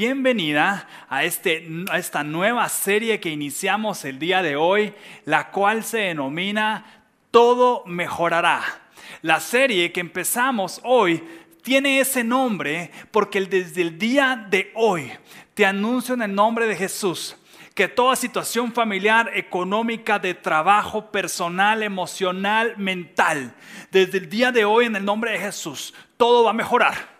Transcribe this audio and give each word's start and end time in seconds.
bienvenida 0.00 0.88
a, 1.10 1.24
este, 1.24 1.68
a 1.90 1.98
esta 1.98 2.24
nueva 2.24 2.66
serie 2.70 3.20
que 3.20 3.28
iniciamos 3.28 4.06
el 4.06 4.18
día 4.18 4.40
de 4.40 4.56
hoy, 4.56 4.94
la 5.26 5.50
cual 5.50 5.84
se 5.84 5.98
denomina 5.98 7.04
Todo 7.30 7.84
mejorará. 7.84 8.62
La 9.20 9.40
serie 9.40 9.92
que 9.92 10.00
empezamos 10.00 10.80
hoy 10.84 11.22
tiene 11.60 12.00
ese 12.00 12.24
nombre 12.24 12.90
porque 13.10 13.42
desde 13.42 13.82
el 13.82 13.98
día 13.98 14.46
de 14.48 14.72
hoy 14.74 15.12
te 15.52 15.66
anuncio 15.66 16.14
en 16.14 16.22
el 16.22 16.34
nombre 16.34 16.66
de 16.66 16.76
Jesús 16.76 17.36
que 17.74 17.86
toda 17.86 18.16
situación 18.16 18.72
familiar, 18.72 19.30
económica, 19.34 20.18
de 20.18 20.32
trabajo, 20.32 21.10
personal, 21.10 21.82
emocional, 21.82 22.72
mental, 22.78 23.54
desde 23.90 24.16
el 24.16 24.30
día 24.30 24.50
de 24.50 24.64
hoy 24.64 24.86
en 24.86 24.96
el 24.96 25.04
nombre 25.04 25.32
de 25.32 25.40
Jesús, 25.40 25.92
todo 26.16 26.44
va 26.44 26.52
a 26.52 26.54
mejorar. 26.54 27.19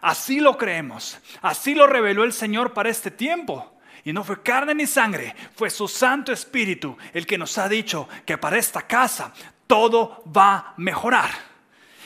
Así 0.00 0.40
lo 0.40 0.56
creemos. 0.56 1.18
Así 1.42 1.74
lo 1.74 1.86
reveló 1.86 2.24
el 2.24 2.32
Señor 2.32 2.72
para 2.72 2.88
este 2.88 3.10
tiempo. 3.10 3.74
Y 4.04 4.12
no 4.12 4.24
fue 4.24 4.42
carne 4.42 4.74
ni 4.74 4.86
sangre, 4.86 5.34
fue 5.54 5.68
su 5.70 5.86
Santo 5.86 6.32
Espíritu 6.32 6.96
el 7.12 7.26
que 7.26 7.36
nos 7.36 7.58
ha 7.58 7.68
dicho 7.68 8.08
que 8.24 8.38
para 8.38 8.56
esta 8.56 8.82
casa 8.82 9.32
todo 9.66 10.22
va 10.34 10.54
a 10.56 10.74
mejorar. 10.76 11.28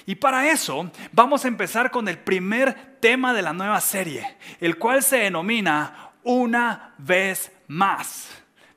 Y 0.05 0.17
para 0.17 0.51
eso 0.51 0.91
vamos 1.13 1.45
a 1.45 1.49
empezar 1.49 1.91
con 1.91 2.09
el 2.09 2.19
primer 2.19 2.99
tema 2.99 3.33
de 3.33 3.43
la 3.43 3.53
nueva 3.53 3.81
serie, 3.81 4.37
el 4.61 4.79
cual 4.79 5.03
se 5.03 5.19
denomina 5.19 6.11
Una 6.25 6.95
vez 6.99 7.53
más. 7.69 8.29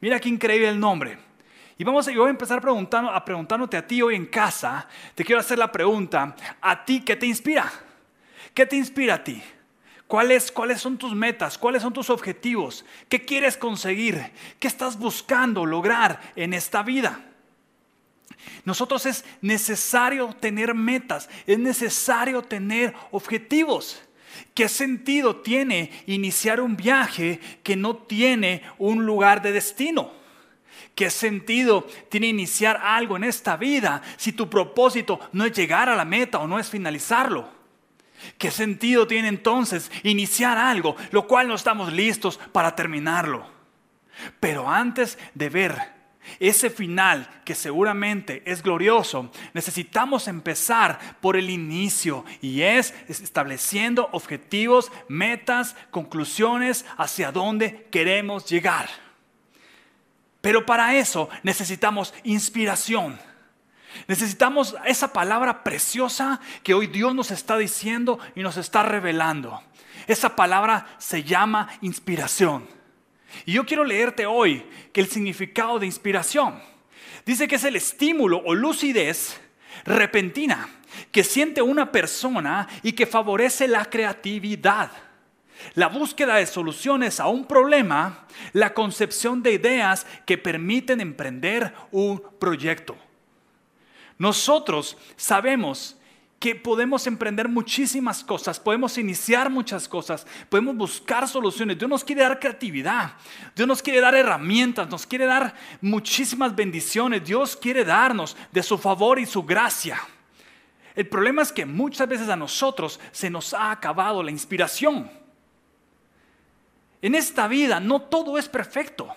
Mira 0.02 0.20
qué 0.20 0.30
increíble 0.30 0.70
el 0.70 0.80
nombre. 0.80 1.18
Y 1.78 1.84
vamos 1.84 2.08
a, 2.08 2.12
yo 2.12 2.22
voy 2.22 2.28
a 2.28 2.32
empezar 2.32 2.62
preguntando, 2.62 3.12
a 3.12 3.24
preguntándote 3.26 3.78
a 3.78 3.86
ti 3.86 4.02
hoy 4.02 4.16
en 4.16 4.26
casa. 4.26 4.88
Te 5.14 5.24
quiero 5.24 5.42
hacer 5.42 5.58
la 5.58 5.72
pregunta, 5.72 6.36
¿a 6.62 6.86
ti 6.86 7.02
qué 7.02 7.16
te 7.16 7.26
inspira? 7.26 7.72
¿Qué 8.56 8.66
te 8.66 8.78
inspira 8.78 9.16
a 9.16 9.24
ti? 9.24 9.44
¿Cuáles, 10.08 10.52
¿Cuáles 10.52 10.80
son 10.80 10.98
tus 10.98 11.14
metas? 11.14 11.58
¿Cuáles 11.58 11.82
son 11.82 11.92
tus 11.92 12.10
objetivos? 12.10 12.86
¿Qué 13.10 13.26
quieres 13.26 13.58
conseguir? 13.58 14.32
¿Qué 14.60 14.68
estás 14.68 14.98
buscando 14.98 15.66
lograr 15.66 16.22
en 16.38 16.54
esta 16.54 16.82
vida? 16.82 17.20
Nosotros 18.64 19.06
es 19.06 19.26
necesario 19.42 20.34
tener 20.40 20.74
metas, 20.74 21.30
es 21.46 21.60
necesario 21.60 22.42
tener 22.44 22.94
objetivos. 23.12 24.02
¿Qué 24.54 24.70
sentido 24.70 25.36
tiene 25.38 25.92
iniciar 26.06 26.62
un 26.62 26.78
viaje 26.78 27.42
que 27.62 27.76
no 27.76 27.98
tiene 27.98 28.64
un 28.78 29.06
lugar 29.06 29.42
de 29.42 29.52
destino? 29.52 30.12
¿Qué 30.94 31.10
sentido 31.10 31.88
tiene 32.10 32.28
iniciar 32.28 32.80
algo 32.82 33.18
en 33.18 33.26
esta 33.26 33.58
vida 33.58 34.02
si 34.16 34.32
tu 34.32 34.50
propósito 34.50 35.20
no 35.34 35.44
es 35.44 35.52
llegar 35.52 35.90
a 35.90 35.96
la 35.96 36.06
meta 36.06 36.40
o 36.40 36.48
no 36.48 36.58
es 36.58 36.70
finalizarlo? 36.70 37.55
¿Qué 38.38 38.52
sentido 38.52 39.08
tiene 39.08 39.28
entonces 39.28 39.92
iniciar 40.04 40.58
algo, 40.58 40.96
lo 41.12 41.28
cual 41.28 41.48
no 41.48 41.56
estamos 41.56 41.94
listos 41.94 42.40
para 42.52 42.76
terminarlo? 42.76 43.46
Pero 44.40 44.70
antes 44.70 45.18
de 45.34 45.50
ver 45.50 45.96
ese 46.40 46.70
final 46.70 47.30
que 47.46 47.56
seguramente 47.56 48.42
es 48.46 48.64
glorioso, 48.64 49.32
necesitamos 49.54 50.28
empezar 50.28 51.00
por 51.22 51.38
el 51.38 51.50
inicio 51.50 52.26
y 52.42 52.62
es 52.62 52.94
estableciendo 53.08 54.10
objetivos, 54.12 54.92
metas, 55.08 55.76
conclusiones 55.92 56.86
hacia 56.98 57.32
dónde 57.32 57.88
queremos 57.92 58.46
llegar. 58.48 58.90
Pero 60.42 60.66
para 60.66 60.96
eso 60.96 61.30
necesitamos 61.44 62.14
inspiración. 62.24 63.18
Necesitamos 64.08 64.76
esa 64.86 65.14
palabra 65.14 65.64
preciosa 65.64 66.40
que 66.64 66.74
hoy 66.74 66.88
Dios 66.88 67.16
nos 67.16 67.32
está 67.32 67.58
diciendo 67.58 68.20
y 68.36 68.42
nos 68.42 68.58
está 68.58 68.84
revelando. 68.84 69.62
Esa 70.08 70.36
palabra 70.36 70.88
se 70.98 71.24
llama 71.24 71.70
inspiración. 71.82 72.68
Y 73.46 73.54
yo 73.54 73.66
quiero 73.66 73.84
leerte 73.84 74.26
hoy 74.26 74.66
que 74.94 75.02
el 75.02 75.08
significado 75.08 75.80
de 75.80 75.86
inspiración 75.86 76.62
dice 77.26 77.48
que 77.48 77.56
es 77.56 77.64
el 77.64 77.76
estímulo 77.76 78.42
o 78.46 78.54
lucidez 78.54 79.40
repentina 79.84 80.70
que 81.12 81.24
siente 81.24 81.62
una 81.62 81.92
persona 81.92 82.68
y 82.84 82.94
que 82.94 83.06
favorece 83.06 83.68
la 83.68 83.86
creatividad, 83.86 84.92
la 85.74 85.88
búsqueda 85.88 86.36
de 86.36 86.46
soluciones 86.46 87.20
a 87.20 87.28
un 87.28 87.46
problema, 87.46 88.28
la 88.54 88.74
concepción 88.74 89.42
de 89.42 89.54
ideas 89.54 90.06
que 90.26 90.38
permiten 90.38 91.02
emprender 91.02 91.74
un 91.92 92.22
proyecto. 92.40 92.96
Nosotros 94.18 94.98
sabemos 95.16 95.98
que 96.40 96.54
podemos 96.54 97.08
emprender 97.08 97.48
muchísimas 97.48 98.24
cosas, 98.24 98.60
podemos 98.60 98.98
iniciar 98.98 99.50
muchas 99.50 99.88
cosas, 99.88 100.28
podemos 100.50 100.76
buscar 100.76 101.28
soluciones. 101.28 101.78
Dios 101.78 101.90
nos 101.90 102.04
quiere 102.04 102.22
dar 102.22 102.40
creatividad, 102.40 103.16
Dios 103.56 103.68
nos 103.68 103.82
quiere 103.82 104.02
dar 104.02 104.16
herramientas, 104.16 104.90
nos 104.90 105.06
quiere 105.06 105.26
dar 105.26 105.56
muchísimas 105.82 106.56
bendiciones, 106.56 107.24
Dios 107.24 107.56
quiere 107.56 107.84
darnos 107.84 108.38
de 108.52 108.64
su 108.64 108.78
favor 108.78 109.18
y 109.18 109.26
su 109.26 109.44
gracia. 109.44 110.00
El 110.94 111.08
problema 111.08 111.42
es 111.42 111.52
que 111.52 111.66
muchas 111.66 112.08
veces 112.08 112.30
a 112.30 112.36
nosotros 112.36 113.00
se 113.12 113.30
nos 113.30 113.54
ha 113.54 113.72
acabado 113.72 114.22
la 114.22 114.32
inspiración. 114.32 115.10
En 117.02 117.16
esta 117.16 117.48
vida 117.48 117.80
no 117.80 118.02
todo 118.02 118.38
es 118.38 118.48
perfecto. 118.48 119.14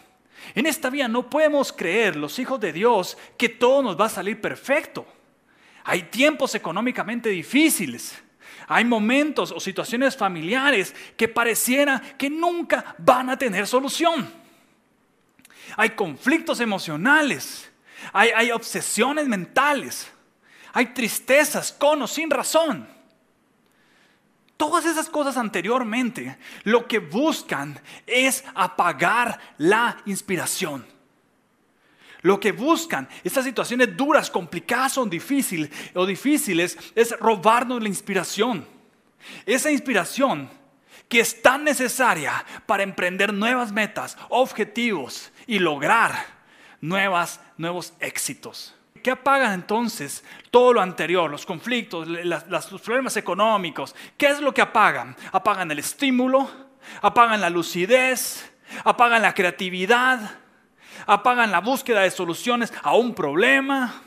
En 0.54 0.66
esta 0.66 0.90
vida 0.90 1.08
no 1.08 1.28
podemos 1.28 1.72
creer, 1.72 2.16
los 2.16 2.38
hijos 2.38 2.60
de 2.60 2.72
Dios, 2.72 3.16
que 3.36 3.48
todo 3.48 3.82
nos 3.82 4.00
va 4.00 4.06
a 4.06 4.10
salir 4.10 4.40
perfecto. 4.40 5.06
Hay 5.84 6.02
tiempos 6.04 6.54
económicamente 6.54 7.28
difíciles. 7.28 8.14
Hay 8.66 8.84
momentos 8.84 9.52
o 9.52 9.60
situaciones 9.60 10.16
familiares 10.16 10.94
que 11.16 11.28
pareciera 11.28 12.00
que 12.18 12.28
nunca 12.28 12.94
van 12.98 13.30
a 13.30 13.38
tener 13.38 13.66
solución. 13.66 14.30
Hay 15.76 15.90
conflictos 15.90 16.60
emocionales. 16.60 17.70
Hay, 18.12 18.30
hay 18.34 18.50
obsesiones 18.50 19.26
mentales. 19.26 20.10
Hay 20.72 20.86
tristezas 20.86 21.72
con 21.72 22.02
o 22.02 22.06
sin 22.06 22.30
razón. 22.30 22.97
Todas 24.58 24.86
esas 24.86 25.08
cosas 25.08 25.36
anteriormente 25.36 26.36
lo 26.64 26.88
que 26.88 26.98
buscan 26.98 27.80
es 28.06 28.44
apagar 28.56 29.38
la 29.56 29.96
inspiración. 30.04 30.84
Lo 32.22 32.40
que 32.40 32.50
buscan, 32.50 33.08
estas 33.22 33.44
situaciones 33.44 33.96
duras, 33.96 34.28
complicadas 34.28 34.98
o 34.98 35.06
difíciles, 35.06 35.70
o 35.94 36.04
difíciles, 36.04 36.76
es 36.96 37.16
robarnos 37.20 37.80
la 37.80 37.88
inspiración. 37.88 38.66
Esa 39.46 39.70
inspiración 39.70 40.50
que 41.08 41.20
es 41.20 41.40
tan 41.40 41.62
necesaria 41.62 42.44
para 42.66 42.82
emprender 42.82 43.32
nuevas 43.32 43.70
metas, 43.70 44.18
objetivos 44.28 45.30
y 45.46 45.60
lograr 45.60 46.26
nuevas, 46.80 47.40
nuevos 47.56 47.92
éxitos. 48.00 48.74
¿Qué 49.02 49.10
apagan 49.10 49.52
entonces 49.52 50.24
todo 50.50 50.72
lo 50.72 50.80
anterior? 50.80 51.30
Los 51.30 51.46
conflictos, 51.46 52.06
los 52.08 52.82
problemas 52.82 53.16
económicos. 53.16 53.94
¿Qué 54.16 54.26
es 54.26 54.40
lo 54.40 54.52
que 54.52 54.62
apagan? 54.62 55.16
Apagan 55.32 55.70
el 55.70 55.78
estímulo, 55.78 56.50
apagan 57.00 57.40
la 57.40 57.50
lucidez, 57.50 58.52
apagan 58.84 59.22
la 59.22 59.34
creatividad, 59.34 60.38
apagan 61.06 61.50
la 61.50 61.60
búsqueda 61.60 62.00
de 62.00 62.10
soluciones 62.10 62.72
a 62.82 62.94
un 62.94 63.14
problema, 63.14 64.02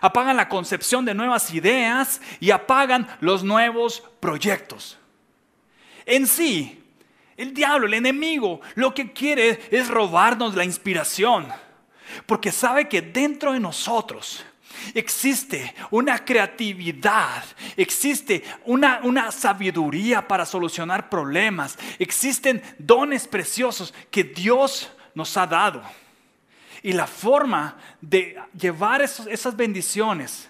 apagan 0.00 0.36
la 0.36 0.48
concepción 0.48 1.04
de 1.04 1.14
nuevas 1.14 1.52
ideas 1.52 2.20
y 2.40 2.50
apagan 2.50 3.08
los 3.20 3.44
nuevos 3.44 4.02
proyectos. 4.20 4.98
En 6.06 6.26
sí, 6.26 6.84
el 7.36 7.54
diablo, 7.54 7.86
el 7.86 7.94
enemigo, 7.94 8.60
lo 8.74 8.94
que 8.94 9.12
quiere 9.12 9.60
es 9.70 9.88
robarnos 9.88 10.54
la 10.54 10.64
inspiración 10.64 11.46
porque 12.26 12.52
sabe 12.52 12.88
que 12.88 13.02
dentro 13.02 13.52
de 13.52 13.60
nosotros 13.60 14.44
existe 14.94 15.74
una 15.90 16.24
creatividad, 16.24 17.44
existe 17.76 18.42
una, 18.64 19.00
una, 19.02 19.30
sabiduría 19.32 20.26
para 20.26 20.46
solucionar 20.46 21.08
problemas, 21.08 21.78
existen 21.98 22.62
dones 22.78 23.26
preciosos 23.26 23.94
que 24.10 24.24
Dios 24.24 24.90
nos 25.14 25.36
ha 25.36 25.46
dado. 25.46 25.82
Y 26.82 26.92
la 26.92 27.06
forma 27.06 27.76
de 28.00 28.38
llevar 28.56 29.02
esas 29.02 29.56
bendiciones 29.56 30.48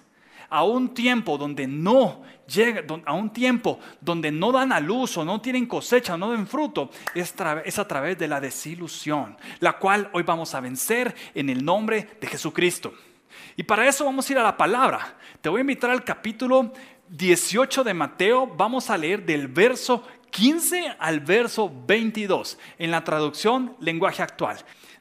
a 0.51 0.65
un 0.65 0.95
tiempo 0.95 1.39
donde 1.39 1.67
no 1.67 2.23
llega, 2.47 2.83
a 3.05 3.13
un 3.13 3.31
tiempo 3.31 3.79
donde 4.01 4.31
no 4.31 4.53
dan 4.53 4.73
a 4.73 4.81
luz 4.81 5.17
o 5.17 5.25
no 5.25 5.41
tienen 5.41 5.67
cosecha, 5.67 6.17
no 6.17 6.33
den 6.33 6.47
fruto, 6.47 6.91
es, 7.15 7.35
es 7.65 7.79
a 7.79 7.89
través 7.89 8.19
de 8.19 8.29
la 8.29 8.41
desilusión, 8.41 9.37
la 9.61 9.79
cual 9.79 10.11
hoy 10.13 10.23
vamos 10.23 10.55
a 10.55 10.61
vencer 10.61 11.15
en 11.35 11.51
el 11.51 11.65
nombre 11.65 12.09
de 12.21 12.27
Jesucristo. 12.27 12.93
Y 13.57 13.63
para 13.63 13.87
eso 13.87 14.05
vamos 14.05 14.29
a 14.29 14.33
ir 14.33 14.39
a 14.39 14.45
la 14.45 14.57
palabra. 14.57 15.17
Te 15.41 15.49
voy 15.49 15.59
a 15.59 15.61
invitar 15.63 15.91
al 15.91 16.05
capítulo 16.05 16.73
18 17.09 17.85
de 17.85 17.95
Mateo. 17.95 18.47
Vamos 18.47 18.91
a 18.91 18.97
leer 18.97 19.25
del 19.25 19.49
verso 19.49 20.03
15 20.31 20.97
al 20.99 21.21
verso 21.21 21.73
22 21.87 22.59
en 22.79 22.91
la 22.91 23.05
traducción 23.05 23.77
lenguaje 23.81 24.23
actual. 24.23 24.59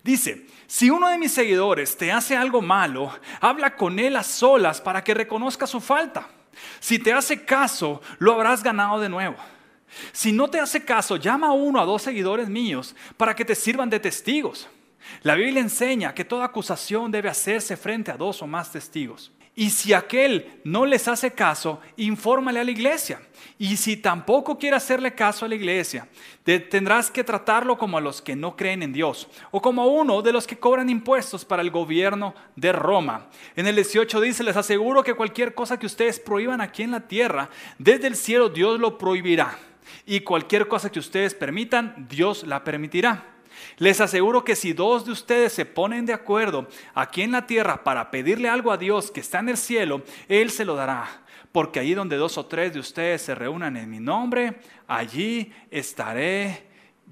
Dice, 0.07 0.45
si 0.67 0.89
uno 0.89 1.09
de 1.09 1.17
mis 1.17 1.33
seguidores 1.33 1.97
te 1.97 2.13
hace 2.13 2.37
algo 2.37 2.61
malo, 2.61 3.11
habla 3.41 3.75
con 3.75 3.99
él 3.99 4.15
a 4.15 4.23
solas 4.23 4.79
para 4.79 5.03
que 5.03 5.13
reconozca 5.13 5.67
su 5.67 5.81
falta. 5.81 6.29
Si 6.79 6.97
te 6.97 7.11
hace 7.11 7.43
caso, 7.43 8.01
lo 8.17 8.31
habrás 8.31 8.63
ganado 8.63 9.01
de 9.01 9.09
nuevo. 9.09 9.35
Si 10.13 10.31
no 10.31 10.49
te 10.49 10.61
hace 10.61 10.85
caso, 10.85 11.17
llama 11.17 11.47
a 11.47 11.51
uno 11.51 11.81
a 11.81 11.85
dos 11.85 12.03
seguidores 12.03 12.47
míos 12.47 12.95
para 13.17 13.35
que 13.35 13.43
te 13.43 13.53
sirvan 13.53 13.89
de 13.89 13.99
testigos. 13.99 14.69
La 15.23 15.35
Biblia 15.35 15.59
enseña 15.59 16.13
que 16.13 16.23
toda 16.23 16.45
acusación 16.45 17.11
debe 17.11 17.27
hacerse 17.27 17.75
frente 17.75 18.09
a 18.09 18.15
dos 18.15 18.41
o 18.41 18.47
más 18.47 18.71
testigos. 18.71 19.33
Y 19.59 19.71
si 19.71 19.91
aquel 19.91 20.61
no 20.63 20.85
les 20.85 21.07
hace 21.07 21.31
caso, 21.31 21.81
infórmale 21.95 22.59
a 22.59 22.63
la 22.63 22.69
iglesia. 22.69 23.19
Y 23.57 23.75
si 23.77 23.97
tampoco 23.97 24.59
quiere 24.59 24.75
hacerle 24.75 25.15
caso 25.15 25.45
a 25.45 25.47
la 25.47 25.55
iglesia, 25.55 26.07
tendrás 26.43 27.09
que 27.09 27.23
tratarlo 27.23 27.75
como 27.75 27.97
a 27.97 28.01
los 28.01 28.21
que 28.21 28.35
no 28.35 28.55
creen 28.55 28.83
en 28.83 28.93
Dios 28.93 29.27
o 29.49 29.59
como 29.59 29.81
a 29.81 29.87
uno 29.87 30.21
de 30.21 30.31
los 30.31 30.45
que 30.45 30.59
cobran 30.59 30.91
impuestos 30.91 31.43
para 31.43 31.63
el 31.63 31.71
gobierno 31.71 32.35
de 32.55 32.71
Roma. 32.71 33.29
En 33.55 33.65
el 33.65 33.73
18 33.73 34.21
dice, 34.21 34.43
les 34.43 34.57
aseguro 34.57 35.01
que 35.01 35.15
cualquier 35.15 35.55
cosa 35.55 35.79
que 35.79 35.87
ustedes 35.87 36.19
prohíban 36.19 36.61
aquí 36.61 36.83
en 36.83 36.91
la 36.91 37.07
tierra, 37.07 37.49
desde 37.79 38.05
el 38.05 38.15
cielo 38.15 38.49
Dios 38.49 38.79
lo 38.79 38.99
prohibirá. 38.99 39.57
Y 40.05 40.19
cualquier 40.19 40.67
cosa 40.67 40.91
que 40.91 40.99
ustedes 40.99 41.33
permitan, 41.33 42.05
Dios 42.07 42.45
la 42.45 42.63
permitirá. 42.63 43.36
Les 43.77 44.01
aseguro 44.01 44.43
que 44.43 44.55
si 44.55 44.73
dos 44.73 45.05
de 45.05 45.11
ustedes 45.11 45.53
se 45.53 45.65
ponen 45.65 46.05
de 46.05 46.13
acuerdo 46.13 46.67
aquí 46.95 47.21
en 47.21 47.31
la 47.31 47.45
tierra 47.45 47.83
para 47.83 48.09
pedirle 48.09 48.49
algo 48.49 48.71
a 48.71 48.77
Dios 48.77 49.11
que 49.11 49.19
está 49.19 49.39
en 49.39 49.49
el 49.49 49.57
cielo, 49.57 50.01
Él 50.27 50.49
se 50.49 50.65
lo 50.65 50.75
dará. 50.75 51.23
Porque 51.51 51.79
allí 51.79 51.93
donde 51.93 52.17
dos 52.17 52.37
o 52.37 52.45
tres 52.47 52.73
de 52.73 52.79
ustedes 52.79 53.21
se 53.21 53.35
reúnan 53.35 53.77
en 53.77 53.89
mi 53.89 53.99
nombre, 53.99 54.59
allí 54.87 55.53
estaré 55.69 56.63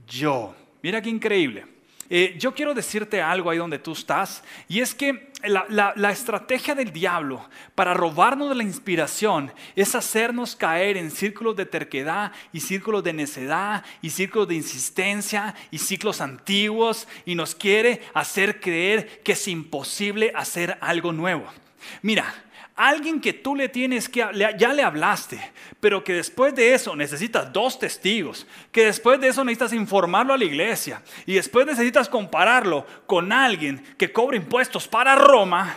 yo. 0.08 0.56
Mira 0.82 1.02
qué 1.02 1.10
increíble. 1.10 1.75
Eh, 2.10 2.36
yo 2.38 2.54
quiero 2.54 2.74
decirte 2.74 3.22
algo 3.22 3.50
ahí 3.50 3.58
donde 3.58 3.80
tú 3.80 3.94
estás, 3.94 4.44
y 4.68 4.80
es 4.82 4.94
que 4.94 5.32
la, 5.48 6.12
estrategia 6.12 6.76
del 6.76 6.92
diablo 6.92 7.48
para 7.74 7.94
robarnos 7.94 8.50
de 8.50 8.56
la 8.56 8.64
inspiración 8.64 9.52
es 9.76 9.96
hacernos 9.96 10.56
caer 10.56 10.98
en 10.98 11.12
círculos 11.12 11.56
de 11.56 11.66
terquedad 11.66 12.32
y 12.54 12.60
círculos 12.60 13.04
de 13.04 13.14
necedad 13.14 13.84
y 14.02 14.10
círculos 14.10 14.48
de 14.48 14.56
insistencia 14.56 15.56
y 15.72 15.78
ciclos 15.78 16.22
antiguos 16.22 17.08
y 17.26 17.36
nos 17.36 17.56
quiere 17.56 18.02
hacer 18.14 18.60
creer 18.60 19.22
que 19.24 19.34
es 19.34 19.48
imposible 19.48 20.32
hacer 20.36 20.78
algo 20.82 21.12
nuevo. 21.12 21.46
Mira, 22.02 22.34
Alguien 22.76 23.22
que 23.22 23.32
tú 23.32 23.56
le 23.56 23.70
tienes 23.70 24.10
que, 24.10 24.20
ya 24.58 24.74
le 24.74 24.84
hablaste, 24.84 25.40
pero 25.80 26.04
que 26.04 26.12
después 26.12 26.54
de 26.54 26.74
eso 26.74 26.94
necesitas 26.94 27.54
dos 27.54 27.80
testigos, 27.80 28.46
que 28.70 28.88
después 28.88 29.18
de 29.22 29.30
eso 29.30 29.46
necesitas 29.46 29.72
informarlo 29.72 30.34
a 30.34 30.38
la 30.38 30.44
iglesia 30.44 31.02
y 31.26 31.36
después 31.36 31.66
necesitas 31.66 32.10
compararlo 32.10 32.86
con 33.06 33.32
alguien 33.32 33.82
que 33.98 34.12
cobra 34.12 34.36
impuestos 34.36 34.90
para 34.90 35.16
Roma. 35.16 35.74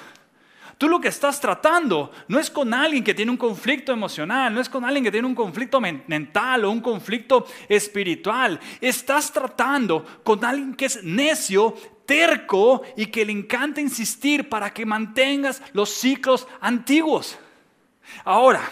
Tú 0.76 0.88
lo 0.88 1.00
que 1.00 1.08
estás 1.08 1.40
tratando 1.40 2.10
no 2.26 2.40
es 2.40 2.50
con 2.50 2.74
alguien 2.74 3.04
que 3.04 3.14
tiene 3.14 3.30
un 3.30 3.36
conflicto 3.36 3.92
emocional, 3.92 4.52
no 4.52 4.60
es 4.60 4.68
con 4.68 4.84
alguien 4.84 5.04
que 5.04 5.12
tiene 5.12 5.26
un 5.26 5.34
conflicto 5.36 5.80
mental 5.80 6.64
o 6.64 6.70
un 6.70 6.80
conflicto 6.80 7.46
espiritual. 7.68 8.58
Estás 8.80 9.32
tratando 9.32 10.04
con 10.24 10.44
alguien 10.44 10.74
que 10.74 10.86
es 10.86 11.02
necio, 11.02 11.76
terco 12.08 12.82
y 12.96 13.06
que 13.06 13.26
le 13.26 13.32
encanta 13.32 13.82
insistir 13.82 14.48
para 14.48 14.72
que 14.72 14.86
mantengas 14.86 15.62
los 15.74 15.90
ciclos 15.90 16.48
antiguos. 16.58 17.38
Ahora, 18.24 18.62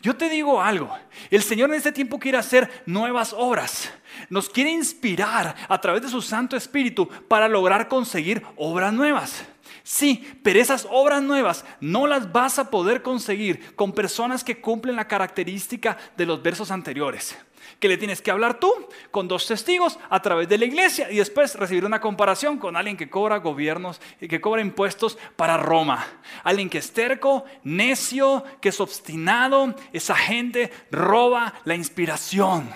yo 0.00 0.14
te 0.14 0.28
digo 0.28 0.62
algo, 0.62 0.96
el 1.28 1.42
Señor 1.42 1.70
en 1.70 1.76
este 1.76 1.90
tiempo 1.90 2.20
quiere 2.20 2.38
hacer 2.38 2.84
nuevas 2.86 3.32
obras. 3.36 3.92
Nos 4.30 4.48
quiere 4.48 4.70
inspirar 4.70 5.56
a 5.68 5.80
través 5.80 6.02
de 6.02 6.08
su 6.08 6.22
Santo 6.22 6.56
Espíritu 6.56 7.08
para 7.26 7.48
lograr 7.48 7.88
conseguir 7.88 8.44
obras 8.56 8.92
nuevas. 8.92 9.44
Sí, 9.82 10.38
pero 10.44 10.60
esas 10.60 10.86
obras 10.88 11.20
nuevas 11.20 11.64
no 11.80 12.06
las 12.06 12.30
vas 12.30 12.60
a 12.60 12.70
poder 12.70 13.02
conseguir 13.02 13.74
con 13.74 13.92
personas 13.92 14.44
que 14.44 14.60
cumplen 14.60 14.94
la 14.94 15.08
característica 15.08 15.98
de 16.16 16.26
los 16.26 16.40
versos 16.40 16.70
anteriores 16.70 17.36
que 17.78 17.88
le 17.88 17.96
tienes 17.96 18.22
que 18.22 18.30
hablar 18.30 18.58
tú 18.60 18.72
con 19.10 19.28
dos 19.28 19.46
testigos 19.46 19.98
a 20.10 20.20
través 20.22 20.48
de 20.48 20.58
la 20.58 20.64
iglesia 20.64 21.10
y 21.10 21.16
después 21.16 21.54
recibir 21.54 21.84
una 21.84 22.00
comparación 22.00 22.58
con 22.58 22.76
alguien 22.76 22.96
que 22.96 23.10
cobra 23.10 23.38
gobiernos 23.38 24.00
y 24.20 24.28
que 24.28 24.40
cobra 24.40 24.62
impuestos 24.62 25.18
para 25.36 25.56
Roma. 25.56 26.06
Alguien 26.42 26.70
que 26.70 26.78
es 26.78 26.92
terco, 26.92 27.44
necio, 27.62 28.44
que 28.60 28.70
es 28.70 28.80
obstinado, 28.80 29.74
esa 29.92 30.14
gente 30.14 30.70
roba 30.90 31.54
la 31.64 31.74
inspiración. 31.74 32.70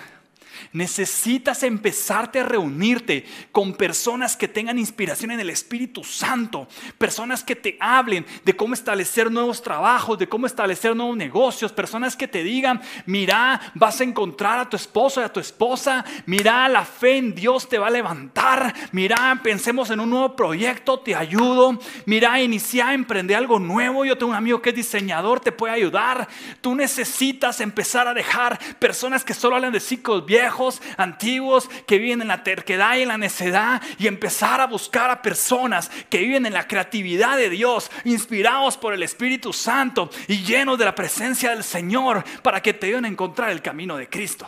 Necesitas 0.73 1.63
empezarte 1.63 2.39
a 2.39 2.43
reunirte 2.43 3.25
con 3.51 3.73
personas 3.73 4.35
que 4.35 4.47
tengan 4.47 4.79
inspiración 4.79 5.31
en 5.31 5.39
el 5.39 5.49
Espíritu 5.49 6.03
Santo, 6.03 6.67
personas 6.97 7.43
que 7.43 7.55
te 7.55 7.77
hablen 7.79 8.25
de 8.43 8.55
cómo 8.55 8.73
establecer 8.73 9.31
nuevos 9.31 9.61
trabajos, 9.61 10.17
de 10.19 10.27
cómo 10.27 10.45
establecer 10.45 10.95
nuevos 10.95 11.17
negocios, 11.17 11.71
personas 11.71 12.15
que 12.15 12.27
te 12.27 12.43
digan, 12.43 12.81
mira, 13.05 13.59
vas 13.75 14.01
a 14.01 14.03
encontrar 14.03 14.59
a 14.59 14.69
tu 14.69 14.75
esposo 14.75 15.21
y 15.21 15.23
a 15.23 15.33
tu 15.33 15.39
esposa, 15.39 16.05
mira, 16.25 16.67
la 16.69 16.85
fe 16.85 17.17
en 17.17 17.35
Dios 17.35 17.67
te 17.67 17.77
va 17.77 17.87
a 17.87 17.91
levantar, 17.91 18.73
mira, 18.91 19.39
pensemos 19.43 19.89
en 19.89 19.99
un 19.99 20.09
nuevo 20.09 20.35
proyecto, 20.35 20.99
te 20.99 21.15
ayudo, 21.15 21.79
mira, 22.05 22.41
inicia 22.41 22.89
a 22.89 22.93
emprender 22.93 23.37
algo 23.37 23.59
nuevo, 23.59 24.05
yo 24.05 24.17
tengo 24.17 24.31
un 24.31 24.37
amigo 24.37 24.61
que 24.61 24.69
es 24.69 24.75
diseñador, 24.75 25.39
te 25.39 25.51
puede 25.51 25.73
ayudar, 25.73 26.27
tú 26.61 26.75
necesitas 26.75 27.61
empezar 27.61 28.07
a 28.07 28.13
dejar 28.13 28.59
personas 28.79 29.23
que 29.23 29.33
solo 29.33 29.55
hablan 29.55 29.73
de 29.73 29.79
ciclos 29.79 30.25
viejos, 30.25 30.48
antiguos 30.97 31.69
que 31.85 31.97
viven 31.97 32.21
en 32.21 32.27
la 32.27 32.43
terquedad 32.43 32.97
y 32.97 33.01
en 33.01 33.09
la 33.09 33.17
necedad 33.17 33.81
y 33.97 34.07
empezar 34.07 34.61
a 34.61 34.67
buscar 34.67 35.09
a 35.09 35.21
personas 35.21 35.89
que 36.09 36.19
viven 36.19 36.45
en 36.45 36.53
la 36.53 36.67
creatividad 36.67 37.37
de 37.37 37.49
Dios, 37.49 37.91
inspirados 38.05 38.77
por 38.77 38.93
el 38.93 39.03
Espíritu 39.03 39.53
Santo 39.53 40.09
y 40.27 40.43
llenos 40.43 40.77
de 40.77 40.85
la 40.85 40.95
presencia 40.95 41.51
del 41.51 41.63
Señor 41.63 42.23
para 42.41 42.61
que 42.61 42.73
te 42.73 42.87
ayuden 42.87 43.05
a 43.05 43.09
encontrar 43.09 43.51
el 43.51 43.61
camino 43.61 43.97
de 43.97 44.09
Cristo. 44.09 44.47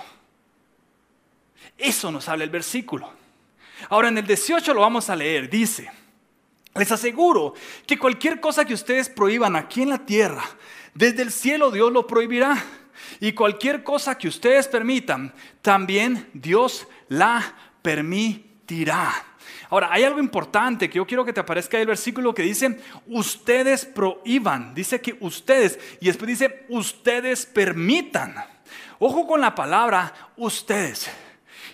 Eso 1.78 2.12
nos 2.12 2.30
habla 2.30 2.44
el 2.44 2.50
versículo. 2.50 3.12
Ahora 3.90 4.10
en 4.10 4.18
el 4.18 4.28
18 4.28 4.74
lo 4.74 4.82
vamos 4.82 5.10
a 5.10 5.16
leer. 5.16 5.50
Dice, 5.50 5.92
les 6.76 6.92
aseguro 6.92 7.54
que 7.86 7.98
cualquier 7.98 8.40
cosa 8.40 8.66
que 8.66 8.74
ustedes 8.74 9.10
prohíban 9.10 9.56
aquí 9.56 9.82
en 9.82 9.90
la 9.90 10.06
tierra, 10.06 10.44
desde 10.94 11.24
el 11.24 11.32
cielo 11.32 11.72
Dios 11.72 11.92
lo 11.92 12.08
prohibirá. 12.08 12.64
Y 13.20 13.34
cualquier 13.34 13.84
cosa 13.84 14.18
que 14.18 14.28
ustedes 14.28 14.68
permitan, 14.68 15.34
también 15.62 16.30
Dios 16.34 16.88
la 17.08 17.56
permitirá. 17.82 19.12
Ahora, 19.70 19.90
hay 19.92 20.04
algo 20.04 20.20
importante 20.20 20.90
que 20.90 20.98
yo 20.98 21.08
quiero 21.08 21.24
que 21.24 21.34
te 21.34 21.40
aparezca 21.40 21.78
ahí 21.78 21.82
el 21.82 21.88
versículo 21.88 22.34
que 22.34 22.44
dice, 22.44 22.80
ustedes 23.08 23.86
prohíban, 23.86 24.74
dice 24.74 25.00
que 25.00 25.16
ustedes, 25.22 25.80
y 26.02 26.08
después 26.08 26.28
dice, 26.28 26.66
ustedes 26.70 27.46
permitan. 27.46 28.36
Ojo 29.00 29.26
con 29.26 29.40
la 29.42 29.56
palabra 29.56 30.14
ustedes. 30.36 31.10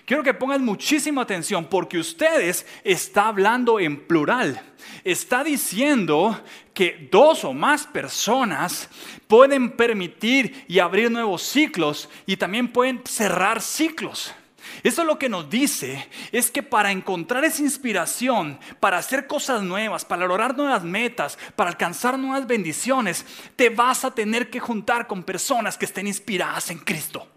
Quiero 0.08 0.22
que 0.22 0.32
pongan 0.32 0.64
muchísima 0.64 1.20
atención 1.20 1.66
porque 1.66 1.98
ustedes 1.98 2.64
está 2.82 3.28
hablando 3.28 3.78
en 3.78 4.06
plural. 4.06 4.58
Está 5.04 5.44
diciendo 5.44 6.42
que 6.72 7.10
dos 7.12 7.44
o 7.44 7.52
más 7.52 7.86
personas 7.86 8.88
pueden 9.26 9.72
permitir 9.72 10.64
y 10.66 10.78
abrir 10.78 11.10
nuevos 11.10 11.42
ciclos 11.42 12.08
y 12.24 12.38
también 12.38 12.72
pueden 12.72 13.02
cerrar 13.04 13.60
ciclos. 13.60 14.34
Eso 14.82 15.04
lo 15.04 15.18
que 15.18 15.28
nos 15.28 15.50
dice 15.50 16.08
es 16.32 16.50
que 16.50 16.62
para 16.62 16.90
encontrar 16.90 17.44
esa 17.44 17.60
inspiración, 17.60 18.58
para 18.80 18.96
hacer 18.96 19.26
cosas 19.26 19.62
nuevas, 19.62 20.06
para 20.06 20.26
lograr 20.26 20.56
nuevas 20.56 20.84
metas, 20.84 21.38
para 21.54 21.68
alcanzar 21.68 22.18
nuevas 22.18 22.46
bendiciones, 22.46 23.26
te 23.56 23.68
vas 23.68 24.06
a 24.06 24.14
tener 24.14 24.48
que 24.48 24.58
juntar 24.58 25.06
con 25.06 25.22
personas 25.22 25.76
que 25.76 25.84
estén 25.84 26.06
inspiradas 26.06 26.70
en 26.70 26.78
Cristo. 26.78 27.28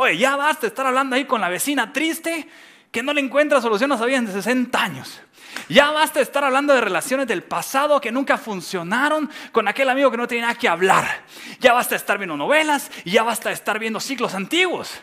Oye, 0.00 0.16
ya 0.16 0.36
basta 0.36 0.68
estar 0.68 0.86
hablando 0.86 1.16
ahí 1.16 1.24
con 1.24 1.40
la 1.40 1.48
vecina 1.48 1.92
triste 1.92 2.48
que 2.92 3.02
no 3.02 3.12
le 3.12 3.20
encuentra 3.20 3.60
solución 3.60 3.90
a 3.90 3.98
su 3.98 4.04
vida 4.04 4.18
en 4.18 4.32
60 4.32 4.80
años. 4.80 5.20
Ya 5.68 5.90
basta 5.90 6.20
estar 6.20 6.44
hablando 6.44 6.72
de 6.72 6.80
relaciones 6.80 7.26
del 7.26 7.42
pasado 7.42 8.00
que 8.00 8.12
nunca 8.12 8.38
funcionaron 8.38 9.28
con 9.50 9.66
aquel 9.66 9.88
amigo 9.88 10.08
que 10.08 10.16
no 10.16 10.28
tenía 10.28 10.42
nada 10.42 10.54
que 10.54 10.68
hablar. 10.68 11.24
Ya 11.58 11.72
basta 11.72 11.96
estar 11.96 12.16
viendo 12.16 12.36
novelas 12.36 12.92
y 13.04 13.10
ya 13.10 13.24
basta 13.24 13.50
estar 13.50 13.80
viendo 13.80 13.98
ciclos 13.98 14.34
antiguos. 14.34 15.00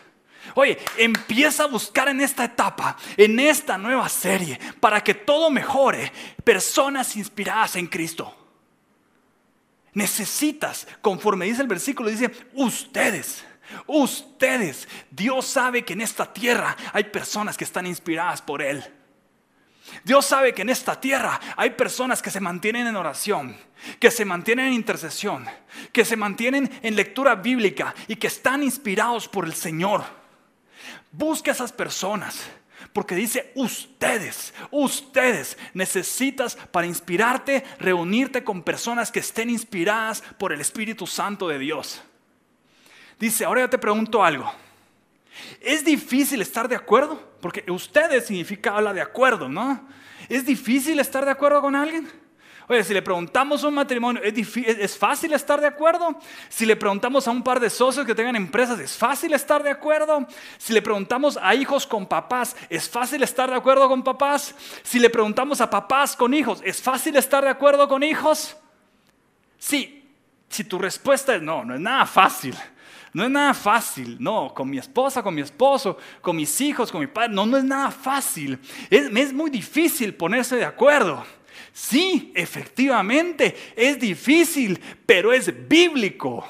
Oye, 0.53 0.77
empieza 0.97 1.63
a 1.63 1.67
buscar 1.67 2.07
en 2.07 2.21
esta 2.21 2.45
etapa, 2.45 2.95
en 3.17 3.37
esta 3.37 3.77
nueva 3.77 4.07
serie, 4.07 4.57
para 4.79 5.03
que 5.03 5.13
todo 5.13 5.49
mejore, 5.49 6.09
personas 6.41 7.17
inspiradas 7.17 7.75
en 7.75 7.87
Cristo. 7.87 8.33
Necesitas, 9.91 10.87
conforme 11.01 11.47
dice 11.47 11.63
el 11.63 11.67
versículo, 11.67 12.09
dice, 12.09 12.31
ustedes 12.53 13.43
Ustedes, 13.87 14.87
Dios 15.11 15.45
sabe 15.45 15.83
que 15.83 15.93
en 15.93 16.01
esta 16.01 16.31
tierra 16.31 16.75
hay 16.93 17.05
personas 17.05 17.57
que 17.57 17.63
están 17.63 17.85
inspiradas 17.85 18.41
por 18.41 18.61
Él. 18.61 18.83
Dios 20.03 20.25
sabe 20.25 20.53
que 20.53 20.63
en 20.63 20.69
esta 20.69 20.99
tierra 20.99 21.39
hay 21.55 21.71
personas 21.71 22.21
que 22.21 22.31
se 22.31 22.39
mantienen 22.39 22.87
en 22.87 22.95
oración, 22.95 23.55
que 23.99 24.09
se 24.11 24.25
mantienen 24.25 24.67
en 24.67 24.73
intercesión, 24.73 25.45
que 25.91 26.05
se 26.05 26.15
mantienen 26.15 26.69
en 26.81 26.95
lectura 26.95 27.35
bíblica 27.35 27.93
y 28.07 28.15
que 28.15 28.27
están 28.27 28.63
inspirados 28.63 29.27
por 29.27 29.45
el 29.45 29.53
Señor. 29.53 30.03
Busca 31.11 31.51
a 31.51 31.53
esas 31.53 31.71
personas, 31.71 32.47
porque 32.93 33.15
dice 33.15 33.51
ustedes, 33.55 34.53
ustedes 34.71 35.57
necesitas 35.73 36.55
para 36.55 36.87
inspirarte 36.87 37.63
reunirte 37.79 38.43
con 38.43 38.63
personas 38.63 39.11
que 39.11 39.19
estén 39.19 39.49
inspiradas 39.49 40.21
por 40.37 40.51
el 40.51 40.61
Espíritu 40.61 41.05
Santo 41.05 41.47
de 41.47 41.59
Dios. 41.59 42.01
Dice, 43.19 43.45
ahora 43.45 43.61
yo 43.61 43.69
te 43.69 43.77
pregunto 43.77 44.23
algo. 44.23 44.51
Es 45.61 45.83
difícil 45.83 46.41
estar 46.41 46.67
de 46.67 46.75
acuerdo, 46.75 47.21
porque 47.41 47.63
ustedes 47.69 48.25
significa 48.25 48.75
habla 48.75 48.93
de 48.93 49.01
acuerdo, 49.01 49.49
¿no? 49.49 49.87
¿Es 50.29 50.45
difícil 50.45 50.99
estar 50.99 51.25
de 51.25 51.31
acuerdo 51.31 51.61
con 51.61 51.75
alguien? 51.75 52.09
Oye, 52.67 52.83
si 52.83 52.93
le 52.95 53.01
preguntamos 53.01 53.63
a 53.63 53.67
un 53.67 53.75
matrimonio, 53.75 54.23
¿es, 54.23 54.57
¿es, 54.57 54.97
fácil 54.97 55.33
estar 55.33 55.61
de 55.61 55.67
acuerdo? 55.67 56.19
Si 56.49 56.65
le 56.65 56.75
preguntamos 56.75 57.27
a 57.27 57.31
un 57.31 57.43
par 57.43 57.59
de 57.59 57.69
socios 57.69 58.07
que 58.07 58.15
tengan 58.15 58.35
empresas, 58.35 58.79
¿es 58.79 58.97
fácil 58.97 59.33
estar 59.33 59.61
de 59.61 59.69
acuerdo? 59.69 60.25
Si 60.57 60.73
le 60.73 60.81
preguntamos 60.81 61.37
a 61.39 61.53
hijos 61.53 61.85
con 61.85 62.07
papás, 62.07 62.55
¿es 62.67 62.89
fácil 62.89 63.21
estar 63.21 63.51
de 63.51 63.55
acuerdo 63.55 63.87
con 63.87 64.03
papás? 64.03 64.55
Si 64.81 64.97
le 64.97 65.11
preguntamos 65.11 65.61
a 65.61 65.69
papás 65.69 66.15
con 66.15 66.33
hijos, 66.33 66.59
¿es 66.65 66.81
fácil 66.81 67.15
estar 67.17 67.43
de 67.43 67.51
acuerdo 67.51 67.87
con 67.87 68.01
hijos? 68.01 68.57
Sí, 69.59 70.11
si 70.49 70.63
tu 70.63 70.79
respuesta 70.79 71.35
es 71.35 71.43
no, 71.43 71.63
no 71.63 71.75
es 71.75 71.81
nada 71.81 72.07
fácil. 72.07 72.55
No 73.15 73.23
es 73.23 73.31
nada 73.31 73.53
fácil, 73.53 74.17
no, 74.19 74.53
con 74.53 74.69
mi 74.69 74.77
esposa, 74.77 75.23
con 75.23 75.33
mi 75.33 75.39
esposo, 75.39 75.97
con 76.19 76.35
mis 76.35 76.59
hijos, 76.59 76.91
con 76.91 76.99
mi 76.99 77.07
padre, 77.07 77.33
no, 77.33 77.45
no 77.45 77.55
es 77.55 77.63
nada 77.63 77.89
fácil. 77.89 78.59
Es, 78.89 79.09
es 79.09 79.31
muy 79.31 79.49
difícil 79.49 80.13
ponerse 80.13 80.57
de 80.57 80.65
acuerdo. 80.65 81.25
Sí, 81.71 82.33
efectivamente, 82.35 83.55
es 83.73 83.97
difícil, 83.97 84.77
pero 85.05 85.31
es 85.31 85.49
bíblico. 85.69 86.45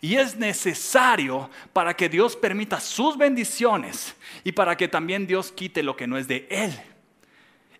Y 0.00 0.14
es 0.14 0.36
necesario 0.36 1.50
para 1.74 1.94
que 1.94 2.08
Dios 2.08 2.34
permita 2.34 2.80
sus 2.80 3.18
bendiciones 3.18 4.14
y 4.42 4.52
para 4.52 4.78
que 4.78 4.88
también 4.88 5.26
Dios 5.26 5.52
quite 5.52 5.82
lo 5.82 5.96
que 5.96 6.06
no 6.06 6.16
es 6.16 6.26
de 6.26 6.46
Él. 6.50 6.72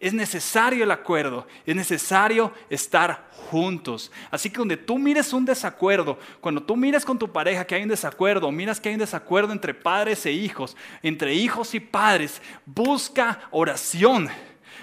Es 0.04 0.12
necesario 0.12 0.84
el 0.84 0.90
acuerdo, 0.90 1.46
es 1.64 1.75
necesario 1.75 2.52
estar 2.68 3.26
juntos. 3.50 4.12
Así 4.30 4.50
que 4.50 4.58
donde 4.58 4.76
tú 4.76 4.99
mires 4.99 5.32
un 5.32 5.46
desacuerdo, 5.46 6.18
cuando 6.42 6.62
tú 6.62 6.76
mires 6.76 7.06
con 7.06 7.18
tu 7.18 7.32
pareja 7.32 7.66
que 7.66 7.75
hay 7.75 7.84
un 7.84 7.88
desacuerdo, 7.88 8.52
miras 8.52 8.78
que 8.78 8.90
hay 8.90 8.96
un 8.96 9.00
desacuerdo 9.00 9.54
entre 9.54 9.73
padres 9.73 10.26
e 10.26 10.32
hijos, 10.32 10.76
entre 11.02 11.32
hijos 11.32 11.75
y 11.75 11.80
padres, 11.80 12.42
busca 12.66 13.49
oración, 13.50 14.28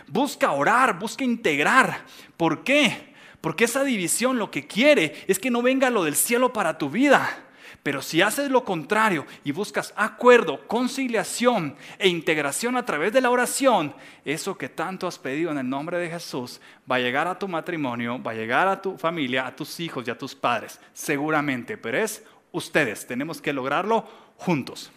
busca 0.08 0.54
orar, 0.54 0.98
busca 0.98 1.24
integrar. 1.24 2.04
¿Por 2.36 2.64
qué? 2.64 3.14
Porque 3.42 3.66
esa 3.66 3.84
división 3.84 4.40
lo 4.40 4.50
que 4.50 4.66
quiere 4.66 5.24
es 5.28 5.38
que 5.38 5.52
no 5.52 5.62
venga 5.62 5.92
lo 5.92 6.04
del 6.04 6.16
cielo 6.16 6.52
para 6.52 6.80
tu 6.80 6.90
vida 6.90 7.51
pero 7.84 8.02
si 8.02 8.22
haces 8.22 8.52
lo 8.52 8.64
contrario 8.64 9.26
y 9.44 9.52
buscas 9.52 9.94
acuerdo, 9.96 10.68
conciliación 10.68 11.76
e 11.98 12.08
integración 12.08 12.78
a 12.78 12.86
través 12.86 13.12
de 13.12 13.22
la 13.22 13.32
oración, 13.32 13.96
eso 14.24 14.58
que 14.58 14.70
tanto 14.70 15.08
has 15.08 15.18
pedido 15.18 15.52
en 15.52 15.58
el 15.58 15.68
nombre 15.68 15.98
de 15.98 16.10
Jesús 16.10 16.62
va 16.90 16.98
a 16.98 17.00
llegar 17.00 17.28
a 17.28 17.40
tu 17.40 17.48
matrimonio, 17.48 18.22
va 18.22 18.32
a 18.32 18.36
llegar 18.36 18.68
a 18.68 18.82
tu 18.82 18.98
familia, 18.98 19.48
a 19.48 19.56
tus 19.56 19.80
hijos 19.80 20.08
y 20.08 20.12
a 20.12 20.18
tus 20.18 20.36
padres, 20.36 20.80
seguramente, 20.94 21.76
pero 21.76 21.98
es 21.98 22.24
ustedes, 22.52 23.08
tenemos 23.08 23.42
que 23.42 23.54
lograrlo 23.54 24.08
juntos. 24.38 24.92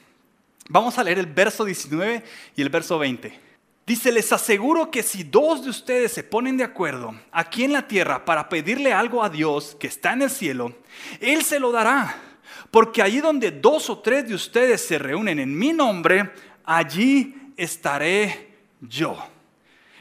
Vamos 0.69 0.99
a 0.99 1.05
leer 1.05 1.19
el 1.19 1.27
verso 1.27 1.65
19 1.65 2.23
y 2.57 2.63
el 2.63 2.69
verso 2.69 2.99
20. 2.99 3.45
Dice, 3.87 4.13
les 4.13 4.33
aseguro 4.33 4.91
que 4.91 5.03
si 5.03 5.25
dos 5.25 5.63
de 5.63 5.71
ustedes 5.71 6.13
se 6.13 6.25
ponen 6.25 6.57
de 6.57 6.65
acuerdo 6.65 7.15
aquí 7.31 7.65
en 7.65 7.73
la 7.75 7.87
tierra 7.87 8.25
para 8.25 8.49
pedirle 8.49 8.95
algo 8.95 9.23
a 9.23 9.29
Dios 9.29 9.77
que 9.79 9.87
está 9.87 10.15
en 10.15 10.23
el 10.23 10.31
cielo, 10.31 10.75
Él 11.21 11.43
se 11.45 11.61
lo 11.61 11.71
dará. 11.71 12.34
Porque 12.75 13.03
allí 13.03 13.21
donde 13.21 13.53
dos 13.53 13.89
o 13.89 14.01
tres 14.01 14.27
de 14.27 14.35
ustedes 14.35 14.85
se 14.85 14.99
reúnen 14.99 15.39
en 15.39 15.57
mi 15.57 15.73
nombre, 15.73 16.33
allí 16.65 17.53
estaré 17.57 18.49
yo. 18.81 19.17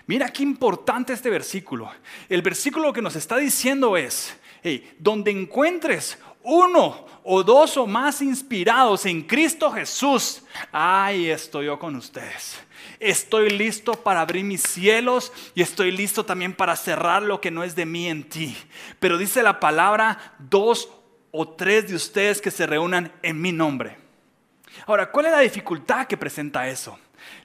Mira 0.07 0.29
qué 0.29 0.41
importante 0.41 1.13
este 1.13 1.29
versículo. 1.29 1.91
El 2.27 2.41
versículo 2.41 2.91
que 2.91 3.03
nos 3.03 3.15
está 3.15 3.37
diciendo 3.37 3.95
es, 3.95 4.35
donde 4.97 5.29
encuentres 5.29 6.17
uno 6.41 7.05
o 7.23 7.43
dos 7.43 7.77
o 7.77 7.85
más 7.85 8.23
inspirados 8.23 9.05
en 9.05 9.21
Cristo 9.21 9.71
Jesús, 9.71 10.41
ahí 10.71 11.29
estoy 11.29 11.67
yo 11.67 11.77
con 11.77 11.95
ustedes. 11.95 12.59
Estoy 12.99 13.51
listo 13.51 13.93
para 13.93 14.21
abrir 14.21 14.43
mis 14.43 14.63
cielos 14.63 15.31
y 15.53 15.61
estoy 15.61 15.91
listo 15.91 16.25
también 16.25 16.55
para 16.55 16.75
cerrar 16.75 17.21
lo 17.21 17.39
que 17.39 17.51
no 17.51 17.63
es 17.63 17.75
de 17.75 17.85
mí 17.85 18.07
en 18.07 18.23
ti. 18.23 18.57
Pero 18.99 19.19
dice 19.19 19.43
la 19.43 19.59
palabra, 19.59 20.33
dos 20.39 20.89
o 21.35 21.49
tres 21.49 21.89
de 21.89 21.95
ustedes 21.95 22.39
que 22.39 22.51
se 22.51 22.67
reúnan 22.67 23.11
en 23.23 23.41
mi 23.41 23.51
nombre. 23.51 23.97
Ahora, 24.85 25.11
¿cuál 25.11 25.25
es 25.25 25.31
la 25.31 25.39
dificultad 25.39 26.05
que 26.05 26.15
presenta 26.15 26.67
eso? 26.69 26.97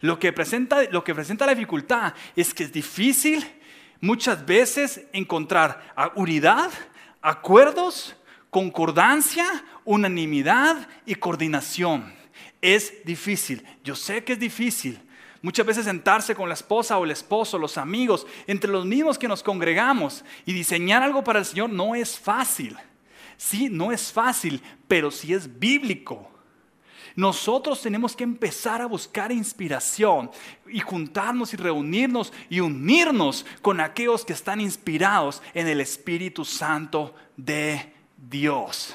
Lo 0.02 0.18
que 0.18 0.30
presenta, 0.32 0.82
lo 0.90 1.02
que 1.02 1.14
presenta 1.14 1.46
la 1.46 1.54
dificultad 1.54 2.12
es 2.36 2.52
que 2.52 2.64
es 2.64 2.72
difícil 2.72 3.44
muchas 4.00 4.44
veces 4.44 5.06
encontrar 5.12 5.94
unidad, 6.16 6.70
acuerdos, 7.22 8.14
concordancia, 8.50 9.46
unanimidad 9.84 10.86
y 11.06 11.14
coordinación. 11.14 12.12
Es 12.60 12.92
difícil, 13.06 13.64
yo 13.82 13.96
sé 13.96 14.22
que 14.22 14.34
es 14.34 14.38
difícil. 14.38 15.00
Muchas 15.40 15.64
veces 15.64 15.86
sentarse 15.86 16.34
con 16.34 16.48
la 16.48 16.54
esposa 16.54 16.98
o 16.98 17.04
el 17.04 17.12
esposo, 17.12 17.58
los 17.58 17.78
amigos, 17.78 18.26
entre 18.46 18.70
los 18.70 18.84
mismos 18.84 19.18
que 19.18 19.28
nos 19.28 19.42
congregamos 19.42 20.24
y 20.44 20.52
diseñar 20.52 21.02
algo 21.02 21.24
para 21.24 21.38
el 21.38 21.46
Señor 21.46 21.70
no 21.70 21.94
es 21.94 22.18
fácil. 22.18 22.76
Sí, 23.38 23.68
no 23.70 23.92
es 23.92 24.12
fácil, 24.12 24.60
pero 24.88 25.10
sí 25.10 25.32
es 25.32 25.58
bíblico. 25.58 26.28
Nosotros 27.14 27.80
tenemos 27.80 28.14
que 28.14 28.24
empezar 28.24 28.82
a 28.82 28.86
buscar 28.86 29.32
inspiración 29.32 30.30
y 30.68 30.80
juntarnos 30.80 31.54
y 31.54 31.56
reunirnos 31.56 32.32
y 32.50 32.60
unirnos 32.60 33.46
con 33.62 33.80
aquellos 33.80 34.24
que 34.24 34.32
están 34.32 34.60
inspirados 34.60 35.40
en 35.54 35.68
el 35.68 35.80
Espíritu 35.80 36.44
Santo 36.44 37.14
de 37.36 37.92
Dios. 38.16 38.94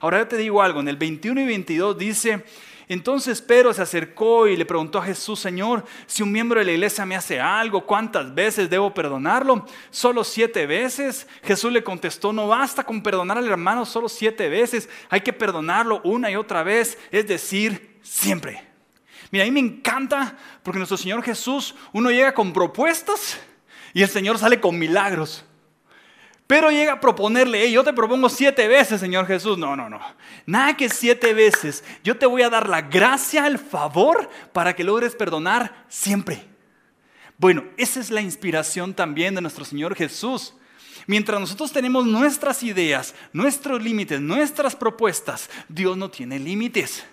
Ahora 0.00 0.18
yo 0.18 0.28
te 0.28 0.36
digo 0.36 0.60
algo, 0.60 0.80
en 0.80 0.88
el 0.88 0.96
21 0.96 1.40
y 1.40 1.46
22 1.46 1.98
dice, 1.98 2.44
entonces 2.88 3.42
Pedro 3.42 3.74
se 3.74 3.82
acercó 3.82 4.46
y 4.46 4.56
le 4.56 4.64
preguntó 4.64 4.98
a 4.98 5.04
Jesús, 5.04 5.38
Señor, 5.38 5.84
si 6.06 6.22
un 6.22 6.32
miembro 6.32 6.58
de 6.58 6.64
la 6.64 6.72
iglesia 6.72 7.04
me 7.04 7.16
hace 7.16 7.38
algo, 7.38 7.84
¿cuántas 7.84 8.34
veces 8.34 8.70
debo 8.70 8.94
perdonarlo? 8.94 9.66
Solo 9.90 10.24
siete 10.24 10.66
veces. 10.66 11.26
Jesús 11.42 11.70
le 11.70 11.84
contestó, 11.84 12.32
no 12.32 12.48
basta 12.48 12.84
con 12.84 13.02
perdonar 13.02 13.36
al 13.36 13.46
hermano 13.46 13.84
solo 13.84 14.08
siete 14.08 14.48
veces, 14.48 14.88
hay 15.10 15.20
que 15.20 15.34
perdonarlo 15.34 16.00
una 16.02 16.30
y 16.30 16.36
otra 16.36 16.62
vez, 16.62 16.98
es 17.10 17.28
decir, 17.28 17.98
siempre. 18.02 18.66
Mira, 19.30 19.44
a 19.44 19.46
mí 19.46 19.52
me 19.52 19.60
encanta 19.60 20.38
porque 20.62 20.78
nuestro 20.78 20.96
Señor 20.96 21.22
Jesús, 21.22 21.74
uno 21.92 22.10
llega 22.10 22.32
con 22.32 22.54
propuestas 22.54 23.38
y 23.92 24.02
el 24.02 24.08
Señor 24.08 24.38
sale 24.38 24.60
con 24.60 24.78
milagros. 24.78 25.44
Pero 26.48 26.70
llega 26.70 26.94
a 26.94 27.00
proponerle, 27.00 27.70
yo 27.70 27.84
te 27.84 27.92
propongo 27.92 28.30
siete 28.30 28.68
veces, 28.68 29.00
Señor 29.00 29.26
Jesús. 29.26 29.58
No, 29.58 29.76
no, 29.76 29.90
no. 29.90 30.00
Nada 30.46 30.74
que 30.78 30.88
siete 30.88 31.34
veces. 31.34 31.84
Yo 32.02 32.16
te 32.16 32.24
voy 32.24 32.40
a 32.40 32.48
dar 32.48 32.70
la 32.70 32.80
gracia, 32.80 33.46
el 33.46 33.58
favor, 33.58 34.30
para 34.54 34.74
que 34.74 34.82
logres 34.82 35.14
perdonar 35.14 35.84
siempre. 35.88 36.42
Bueno, 37.36 37.64
esa 37.76 38.00
es 38.00 38.10
la 38.10 38.22
inspiración 38.22 38.94
también 38.94 39.34
de 39.34 39.42
nuestro 39.42 39.66
Señor 39.66 39.94
Jesús. 39.94 40.54
Mientras 41.06 41.38
nosotros 41.38 41.70
tenemos 41.70 42.06
nuestras 42.06 42.62
ideas, 42.62 43.14
nuestros 43.34 43.82
límites, 43.82 44.18
nuestras 44.18 44.74
propuestas, 44.74 45.50
Dios 45.68 45.98
no 45.98 46.10
tiene 46.10 46.38
límites. 46.38 47.04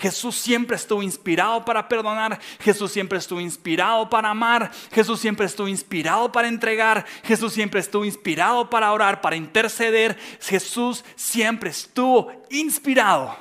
Jesús 0.00 0.34
siempre 0.34 0.76
estuvo 0.76 1.02
inspirado 1.02 1.62
para 1.62 1.86
perdonar, 1.86 2.40
Jesús 2.58 2.90
siempre 2.90 3.18
estuvo 3.18 3.38
inspirado 3.38 4.08
para 4.08 4.30
amar, 4.30 4.70
Jesús 4.92 5.20
siempre 5.20 5.44
estuvo 5.44 5.68
inspirado 5.68 6.32
para 6.32 6.48
entregar, 6.48 7.04
Jesús 7.22 7.52
siempre 7.52 7.80
estuvo 7.80 8.06
inspirado 8.06 8.70
para 8.70 8.92
orar, 8.92 9.20
para 9.20 9.36
interceder, 9.36 10.18
Jesús 10.40 11.04
siempre 11.16 11.68
estuvo 11.68 12.32
inspirado 12.48 13.36